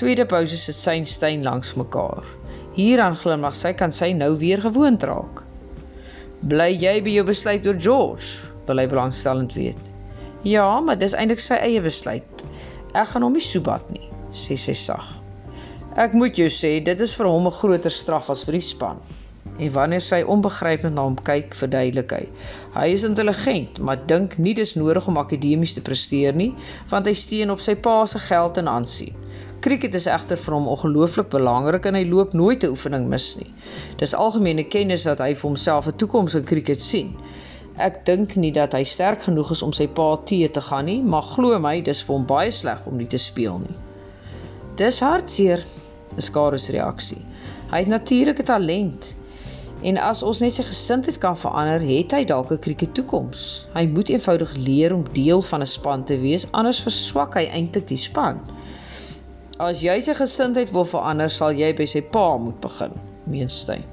Tweede 0.00 0.24
pouse 0.30 0.56
sit 0.56 0.80
sy 0.80 0.96
en 1.02 1.06
Stein 1.06 1.44
langs 1.44 1.74
mekaar. 1.76 2.24
Hieraan 2.78 3.20
glimlag 3.20 3.56
sy 3.58 3.74
kan 3.76 3.92
sy 3.92 4.14
nou 4.16 4.32
weer 4.40 4.64
gewoond 4.64 5.04
raak. 5.04 5.44
Bly 6.48 6.70
jy 6.72 6.98
by 7.04 7.18
jou 7.18 7.24
besluit 7.28 7.66
oor 7.66 7.80
George? 7.82 8.38
Wil 8.68 8.80
hy 8.80 8.88
belangstellend 8.88 9.56
weet. 9.58 9.92
Ja, 10.46 10.68
maar 10.80 10.96
dis 11.00 11.16
eintlik 11.18 11.42
sy 11.42 11.58
eie 11.60 11.80
besluit. 11.84 12.44
Ek 12.98 13.12
gaan 13.12 13.22
hom 13.22 13.36
nie 13.36 13.44
soebat 13.46 13.90
nie, 13.94 14.08
sê 14.34 14.56
sy 14.58 14.72
sag. 14.74 15.06
Ek 16.02 16.16
moet 16.18 16.38
jou 16.40 16.48
sê, 16.50 16.70
dit 16.82 17.02
is 17.04 17.12
vir 17.14 17.28
hom 17.30 17.46
'n 17.46 17.54
groter 17.58 17.94
straf 17.94 18.30
as 18.34 18.42
vir 18.46 18.56
die 18.58 18.66
span. 18.68 18.98
En 19.58 19.70
wanneer 19.76 20.02
sy 20.02 20.18
onbegrypend 20.34 20.94
na 20.96 21.04
hom 21.06 21.14
kyk, 21.28 21.54
verduidelik 21.60 22.10
hy: 22.16 22.24
"Hy 22.74 22.86
is 22.96 23.04
intelligent, 23.06 23.78
maar 23.78 24.02
dink 24.12 24.36
nie 24.38 24.54
dis 24.54 24.74
nodig 24.74 25.06
om 25.06 25.20
akademies 25.22 25.74
te 25.74 25.84
presteer 25.90 26.34
nie, 26.34 26.50
want 26.90 27.06
hy 27.06 27.14
steun 27.14 27.54
op 27.54 27.60
sy 27.60 27.76
pa 27.86 28.04
se 28.06 28.18
geld 28.18 28.58
en 28.58 28.68
aansien. 28.74 29.14
Kriket 29.60 29.94
is 29.94 30.06
egter 30.06 30.36
vir 30.36 30.54
hom 30.54 30.66
ongelooflik 30.74 31.30
belangrik 31.30 31.86
en 31.86 31.94
hy 31.94 32.04
loop 32.04 32.34
nooit 32.34 32.64
'n 32.64 32.74
oefening 32.74 33.08
mis 33.08 33.36
nie. 33.36 33.52
Dis 33.98 34.14
algemene 34.14 34.64
kennis 34.64 35.02
dat 35.04 35.18
hy 35.18 35.34
vir 35.34 35.48
homself 35.50 35.86
'n 35.86 35.98
toekoms 36.02 36.34
in 36.34 36.44
kriket 36.44 36.82
sien. 36.82 37.16
Ek 37.78 38.04
dink 38.06 38.34
nie 38.36 38.50
dat 38.52 38.72
hy 38.74 38.82
sterk 38.84 39.22
genoeg 39.22 39.52
is 39.54 39.62
om 39.62 39.72
sy 39.72 39.86
pa 39.86 40.16
te 40.26 40.48
te 40.50 40.60
gaan 40.60 40.88
nie, 40.90 41.02
maar 41.02 41.22
glo 41.22 41.58
my, 41.58 41.80
dis 41.80 42.02
vir 42.02 42.16
hom 42.16 42.26
baie 42.26 42.50
sleg 42.50 42.86
om 42.86 42.98
nie 42.98 43.06
te 43.06 43.18
speel 43.18 43.58
nie." 43.58 43.76
Dis 44.78 45.00
hartseer, 45.00 45.62
is 46.16 46.30
Karus 46.30 46.66
se 46.66 46.72
reaksie. 46.72 47.22
Hy 47.70 47.78
het 47.84 47.88
natuurlike 47.92 48.42
talent. 48.42 49.14
En 49.86 49.98
as 50.02 50.24
ons 50.26 50.40
net 50.42 50.56
sy 50.56 50.64
gesindheid 50.66 51.18
kan 51.22 51.36
verander, 51.38 51.82
het 51.86 52.14
hy 52.16 52.24
dalk 52.26 52.50
'n 52.52 52.58
krieke 52.58 52.88
toekoms. 52.98 53.66
Hy 53.74 53.86
moet 53.86 54.10
eenvoudig 54.10 54.54
leer 54.56 54.94
om 54.94 55.04
deel 55.14 55.42
van 55.42 55.62
'n 55.62 55.66
span 55.66 56.04
te 56.04 56.18
wees, 56.18 56.46
anders 56.52 56.82
verswak 56.82 57.34
hy 57.34 57.46
eintlik 57.46 57.86
die 57.86 57.96
span. 57.96 58.40
As 59.58 59.82
jy 59.82 60.00
sy 60.00 60.14
gesindheid 60.14 60.70
wil 60.72 60.84
verander, 60.84 61.30
sal 61.30 61.52
jy 61.52 61.72
by 61.76 61.84
sy 61.84 62.00
pa 62.00 62.36
moet 62.38 62.60
begin, 62.60 62.92
meen 63.26 63.48
Steyn. 63.48 63.84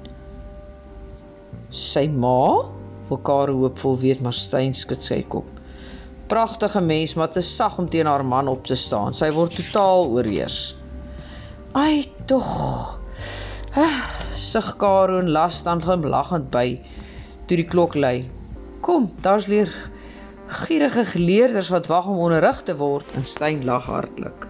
Sy 1.70 2.06
ma? 2.06 2.75
Wil 3.08 3.20
Kare 3.22 3.54
hoopvol 3.54 3.98
weet, 4.02 4.20
maar 4.20 4.34
Steyn 4.34 4.74
skud 4.74 5.04
sy 5.04 5.20
kop. 5.30 5.48
Pragtige 6.30 6.80
mens, 6.82 7.14
maar 7.14 7.30
te 7.30 7.42
sag 7.44 7.78
om 7.78 7.88
teen 7.90 8.06
haar 8.10 8.24
man 8.26 8.48
op 8.50 8.64
te 8.66 8.74
staan. 8.74 9.14
Sy 9.14 9.30
word 9.34 9.54
totaal 9.54 10.08
oorheers. 10.10 10.74
Ai, 11.78 12.06
tog. 12.26 12.48
Ah, 13.76 14.08
sug 14.34 14.72
Karo 14.80 15.18
en 15.20 15.30
las 15.30 15.62
dan 15.62 15.82
glimlaggend 15.84 16.50
by 16.50 16.80
toe 17.46 17.60
die 17.60 17.68
klok 17.68 17.94
lui. 17.94 18.24
Kom, 18.86 19.10
daar's 19.22 19.46
leer 19.50 19.70
gierige 20.46 21.04
geleerders 21.12 21.68
wat 21.74 21.90
wag 21.90 22.06
om 22.10 22.22
onderrig 22.26 22.62
te 22.66 22.76
word 22.78 23.10
en 23.14 23.26
Steyn 23.26 23.64
lag 23.68 23.86
hartlik. 23.90 24.48